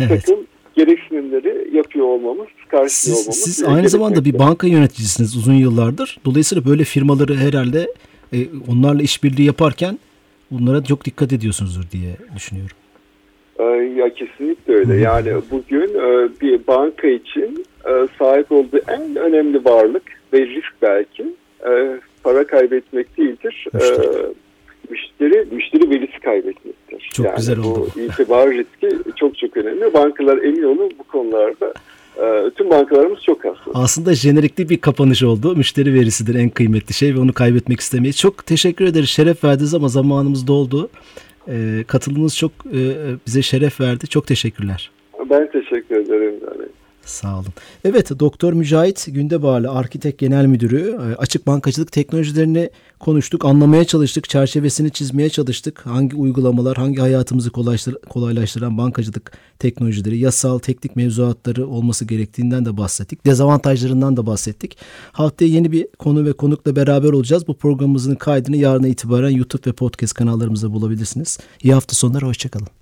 Bir 0.00 0.08
takım 0.08 0.46
gereksinimleri 0.74 1.76
yapıyor 1.76 2.06
olmamız, 2.06 2.46
karşılıyor 2.68 3.18
olmamız. 3.18 3.36
Siz, 3.36 3.54
siz 3.54 3.64
aynı 3.64 3.88
zamanda 3.88 4.24
bir 4.24 4.38
banka 4.38 4.66
yöneticisiniz 4.66 5.36
uzun 5.36 5.54
yıllardır. 5.54 6.18
Dolayısıyla 6.24 6.64
böyle 6.64 6.84
firmaları 6.84 7.34
herhalde 7.34 7.92
e, 8.32 8.38
onlarla 8.68 9.02
işbirliği 9.02 9.46
yaparken 9.46 9.98
bunlara 10.50 10.84
çok 10.84 11.04
dikkat 11.04 11.32
ediyorsunuzdur 11.32 11.90
diye 11.90 12.16
düşünüyorum. 12.36 12.76
Ya 13.96 14.14
kesinlikle 14.14 14.74
öyle. 14.74 14.94
Yani 14.94 15.32
bugün 15.50 15.94
e, 15.94 16.28
bir 16.40 16.66
banka 16.66 17.08
için 17.08 17.64
e, 17.86 18.08
sahip 18.18 18.52
olduğu 18.52 18.80
en 18.88 19.16
önemli 19.16 19.64
varlık 19.64 20.02
ve 20.32 20.46
risk 20.46 20.72
belki 20.82 21.24
e, 21.66 22.00
para 22.22 22.46
kaybetmek 22.46 23.18
değildir. 23.18 23.66
Müşteri, 23.72 24.26
müşteri, 24.92 25.46
müşteri 25.50 25.90
verisi 25.90 26.20
kaybetmektir. 26.20 27.10
Çok 27.12 27.26
yani 27.26 27.36
güzel 27.36 27.58
oldu. 27.58 27.88
Bu 27.96 28.00
itibar 28.00 28.50
riski 28.50 28.98
çok 29.16 29.38
çok 29.38 29.56
önemli. 29.56 29.94
Bankalar 29.94 30.38
emin 30.38 30.62
olun 30.62 30.90
bu 30.98 31.04
konularda 31.04 31.72
tüm 32.56 32.70
bankalarımız 32.70 33.22
çok 33.22 33.44
hassas. 33.44 33.74
Aslında 33.74 34.14
jenerikli 34.14 34.68
bir 34.68 34.80
kapanış 34.80 35.22
oldu. 35.22 35.56
Müşteri 35.56 35.94
verisidir 35.94 36.34
en 36.34 36.50
kıymetli 36.50 36.94
şey 36.94 37.14
ve 37.14 37.18
onu 37.18 37.32
kaybetmek 37.32 37.80
istemeyiz. 37.80 38.18
Çok 38.18 38.46
teşekkür 38.46 38.84
ederiz. 38.84 39.08
Şeref 39.08 39.44
verdiniz 39.44 39.74
ama 39.74 39.88
zamanımız 39.88 40.46
doldu. 40.46 40.90
E, 41.48 41.84
katılımınız 41.86 42.36
çok 42.36 42.52
e, 42.52 42.80
bize 43.26 43.42
şeref 43.42 43.80
verdi. 43.80 44.08
Çok 44.08 44.26
teşekkürler. 44.26 44.90
Ben 45.30 45.50
teşekkür 45.50 45.96
ederim. 45.96 46.34
Yani. 46.46 46.68
Sağ 47.04 47.38
olun. 47.38 47.52
Evet 47.84 48.10
Doktor 48.20 48.52
Mücahit 48.52 49.06
Gündebağlı 49.10 49.70
Arkitek 49.70 50.18
Genel 50.18 50.46
Müdürü 50.46 50.90
e, 50.90 51.16
açık 51.16 51.46
bankacılık 51.46 51.92
teknolojilerini 51.92 52.70
konuştuk, 53.00 53.44
anlamaya 53.44 53.84
çalıştık, 53.84 54.28
çerçevesini 54.28 54.90
çizmeye 54.90 55.28
çalıştık. 55.28 55.86
Hangi 55.86 56.16
uygulamalar, 56.16 56.76
hangi 56.76 57.00
hayatımızı 57.00 57.50
kolaylaştıran 58.08 58.78
bankacılık 58.78 59.32
teknolojileri, 59.58 60.18
yasal, 60.18 60.58
teknik 60.58 60.96
mevzuatları 60.96 61.66
olması 61.66 62.04
gerektiğinden 62.04 62.64
de 62.64 62.76
bahsettik. 62.76 63.26
Dezavantajlarından 63.26 64.16
da 64.16 64.26
bahsettik. 64.26 64.76
Haftaya 65.12 65.50
yeni 65.50 65.72
bir 65.72 65.86
konu 65.98 66.24
ve 66.24 66.32
konukla 66.32 66.76
beraber 66.76 67.08
olacağız. 67.08 67.46
Bu 67.46 67.54
programımızın 67.54 68.14
kaydını 68.14 68.56
yarına 68.56 68.88
itibaren 68.88 69.30
YouTube 69.30 69.70
ve 69.70 69.72
podcast 69.72 70.14
kanallarımızda 70.14 70.72
bulabilirsiniz. 70.72 71.38
İyi 71.62 71.74
hafta 71.74 71.94
sonları, 71.94 72.26
hoşçakalın. 72.26 72.81